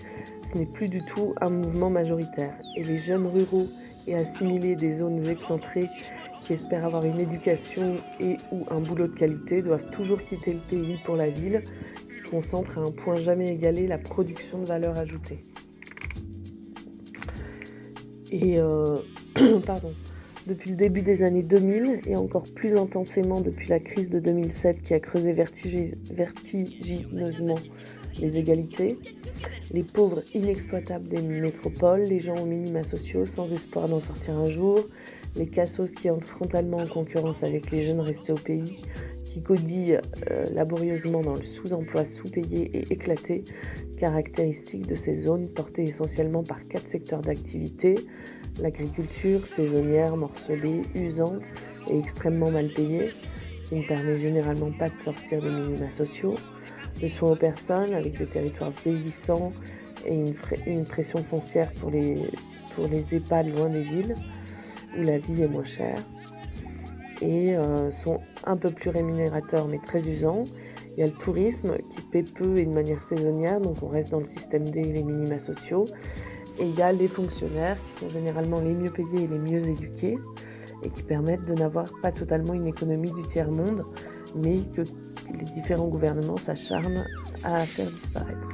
ce 0.53 0.59
n'est 0.59 0.67
plus 0.67 0.91
du 0.91 1.01
tout 1.01 1.33
un 1.41 1.49
mouvement 1.49 1.89
majoritaire. 1.89 2.53
Et 2.77 2.83
les 2.83 2.99
jeunes 2.99 3.27
ruraux 3.27 3.67
et 4.07 4.15
assimilés 4.15 4.77
des 4.77 4.93
zones 4.93 5.27
excentrées 5.27 5.89
qui 6.35 6.53
espèrent 6.53 6.85
avoir 6.85 7.03
une 7.07 7.19
éducation 7.19 7.97
et 8.21 8.37
ou 8.53 8.67
un 8.71 8.81
boulot 8.81 9.07
de 9.07 9.17
qualité 9.17 9.63
doivent 9.63 9.89
toujours 9.91 10.21
quitter 10.21 10.53
le 10.53 10.61
pays 10.61 10.99
pour 11.07 11.17
la 11.17 11.31
ville 11.31 11.65
qui 12.13 12.31
concentre 12.31 12.77
à 12.77 12.83
un 12.83 12.91
point 12.91 13.17
jamais 13.17 13.51
égalé 13.51 13.87
la 13.87 13.97
production 13.97 14.59
de 14.59 14.67
valeur 14.67 14.99
ajoutée. 14.99 15.41
Et 18.33 18.61
euh, 18.61 18.99
pardon. 19.67 19.93
Depuis 20.49 20.71
le 20.71 20.77
début 20.77 21.03
des 21.03 21.23
années 21.23 21.43
2000 21.43 22.01
et 22.07 22.17
encore 22.17 22.45
plus 22.55 22.75
intensément 22.79 23.43
depuis 23.43 23.69
la 23.69 23.79
crise 23.79 24.09
de 24.09 24.19
2007 24.19 24.83
qui 24.83 24.95
a 24.95 24.99
creusé 24.99 25.33
vertigi- 25.33 25.93
vertigineusement 26.15 27.59
les 28.19 28.39
égalités, 28.39 28.97
les 29.75 29.83
pauvres 29.83 30.23
inexploitables 30.33 31.07
des 31.07 31.21
métropoles, 31.21 32.05
les 32.05 32.21
gens 32.21 32.35
aux 32.37 32.47
minima 32.47 32.83
sociaux 32.83 33.27
sans 33.27 33.53
espoir 33.53 33.91
d'en 33.91 34.01
sortir 34.01 34.39
un 34.39 34.47
jour, 34.47 34.89
les 35.37 35.47
cassos 35.47 35.91
qui 35.93 36.09
entrent 36.09 36.27
frontalement 36.27 36.79
en 36.79 36.87
concurrence 36.87 37.43
avec 37.43 37.71
les 37.71 37.85
jeunes 37.85 38.01
restés 38.01 38.33
au 38.33 38.37
pays, 38.37 38.79
qui 39.27 39.43
codillent 39.43 39.99
euh, 40.31 40.47
laborieusement 40.55 41.21
dans 41.21 41.35
le 41.35 41.43
sous-emploi 41.43 42.07
sous-payé 42.07 42.71
et 42.73 42.91
éclaté, 42.91 43.45
caractéristique 43.99 44.87
de 44.87 44.95
ces 44.95 45.13
zones 45.13 45.47
portées 45.49 45.83
essentiellement 45.83 46.43
par 46.43 46.63
quatre 46.63 46.89
secteurs 46.89 47.21
d'activité, 47.21 47.97
l'agriculture 48.61 49.45
saisonnière, 49.47 50.17
morcelée, 50.17 50.83
usante 50.95 51.45
et 51.91 51.99
extrêmement 51.99 52.51
mal 52.51 52.69
payée, 52.69 53.11
qui 53.67 53.77
ne 53.77 53.87
permet 53.87 54.19
généralement 54.19 54.71
pas 54.73 54.89
de 54.89 54.99
sortir 54.99 55.43
des 55.43 55.51
minima 55.51 55.91
sociaux, 55.91 56.35
le 57.03 57.09
soin 57.09 57.33
aux 57.33 57.37
personnes 57.37 57.95
avec 57.95 58.19
des 58.19 58.27
territoires 58.27 58.73
vieillissants 58.85 59.53
et 60.07 60.25
une, 60.67 60.85
pression 60.85 61.23
foncière 61.25 61.73
pour 61.75 61.91
les, 61.91 62.23
pour 62.75 62.87
EHPAD 62.87 63.57
loin 63.57 63.69
des 63.69 63.83
villes, 63.83 64.15
où 64.97 65.03
la 65.03 65.19
vie 65.19 65.43
est 65.43 65.49
moins 65.49 65.65
chère, 65.65 65.99
et 67.21 67.57
euh, 67.57 67.91
sont 67.91 68.21
un 68.45 68.57
peu 68.57 68.71
plus 68.71 68.91
rémunérateurs 68.91 69.69
mais 69.69 69.79
très 69.79 70.07
usants. 70.09 70.45
Il 70.93 71.01
y 71.01 71.03
a 71.03 71.07
le 71.07 71.13
tourisme 71.13 71.77
qui 71.95 72.03
paie 72.11 72.25
peu 72.25 72.57
et 72.57 72.65
de 72.65 72.73
manière 72.73 73.03
saisonnière, 73.03 73.61
donc 73.61 73.83
on 73.83 73.89
reste 73.89 74.11
dans 74.11 74.19
le 74.19 74.25
système 74.25 74.65
D 74.65 74.81
et 74.81 74.93
les 74.93 75.03
minima 75.03 75.39
sociaux. 75.39 75.85
Et 76.59 76.67
il 76.67 76.77
y 76.77 76.83
a 76.83 76.93
les 76.93 77.07
fonctionnaires 77.07 77.77
qui 77.87 77.93
sont 77.93 78.09
généralement 78.09 78.61
les 78.61 78.75
mieux 78.75 78.91
payés 78.91 79.25
et 79.25 79.27
les 79.27 79.39
mieux 79.39 79.69
éduqués 79.69 80.19
et 80.83 80.91
qui 80.91 81.03
permettent 81.03 81.47
de 81.47 81.55
n'avoir 81.55 81.87
pas 82.03 82.13
totalement 82.13 82.55
une 82.55 82.67
économie 82.67 83.13
du 83.13 83.23
tiers-monde, 83.23 83.83
mais 84.37 84.57
que 84.75 84.83
les 85.33 85.45
différents 85.55 85.87
gouvernements 85.89 86.37
s'acharnent 86.37 87.05
à 87.45 87.65
faire 87.67 87.87
disparaître. 87.91 88.49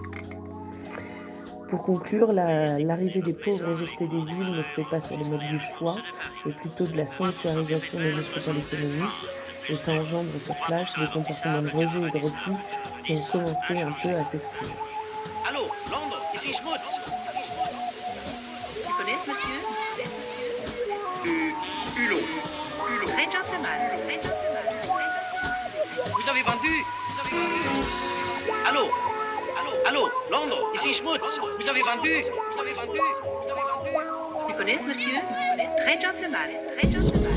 Pour 1.71 1.83
conclure, 1.83 2.33
la- 2.33 2.79
l'arrivée 2.79 3.21
des 3.21 3.33
pauvres 3.33 3.71
rejetés 3.71 4.07
des 4.07 4.21
villes 4.25 4.53
ne 4.55 4.63
se 4.63 4.69
fait 4.69 4.85
pas 4.91 5.01
sur 5.01 5.17
le 5.19 5.25
mode 5.25 5.47
du 5.49 5.59
choix, 5.59 5.97
mais 6.47 6.53
plutôt 6.53 6.85
de 6.85 6.97
la 6.97 7.07
sanctuarisation 7.07 8.01
des 8.01 8.13
métropoles 8.13 8.59
économiques, 8.59 9.31
et 9.71 9.77
ça 9.77 9.93
engendre 9.93 10.29
sur 10.45 10.55
place 10.67 10.93
des 10.99 11.07
comportements 11.07 11.63
de 11.63 11.71
rejet 11.71 11.99
et 11.99 12.11
de 12.19 12.25
repli 12.25 12.53
qui 13.05 13.13
ont 13.15 13.23
commencé 13.33 13.79
un 13.81 13.91
peu 14.03 14.15
à 14.15 14.25
s'exprimer. 14.25 14.75
Allô, 15.49 15.61
Londres, 15.91 16.21
ici 16.35 16.53
Schmutz. 16.53 17.01
Hulot. 21.97 22.21
Gentleman. 23.33 23.81
Vous 26.13 26.29
avez 26.29 26.43
vendu 26.43 26.85
Vous 27.09 27.21
avez 27.21 27.33
vendu. 27.33 27.73
Allô. 28.67 28.91
Allô. 29.57 29.73
Allô. 29.87 30.11
Londres, 30.31 30.73
ici 30.75 30.93
Schmutz. 30.93 31.41
Vous 31.59 31.69
avez 31.69 31.81
vendu. 31.83 32.17
Vous 32.53 32.61
avez 32.61 32.73
vendu. 32.75 32.99
Vous 32.99 33.51
avez 33.51 33.63
vendu. 33.63 33.91
Tu 34.49 34.55
connais 34.57 34.79
ce 34.79 34.87
monsieur? 34.87 35.19
Très 35.87 35.99
gentleman. 35.99 36.51
Très 36.77 36.91
gentleman. 36.91 37.34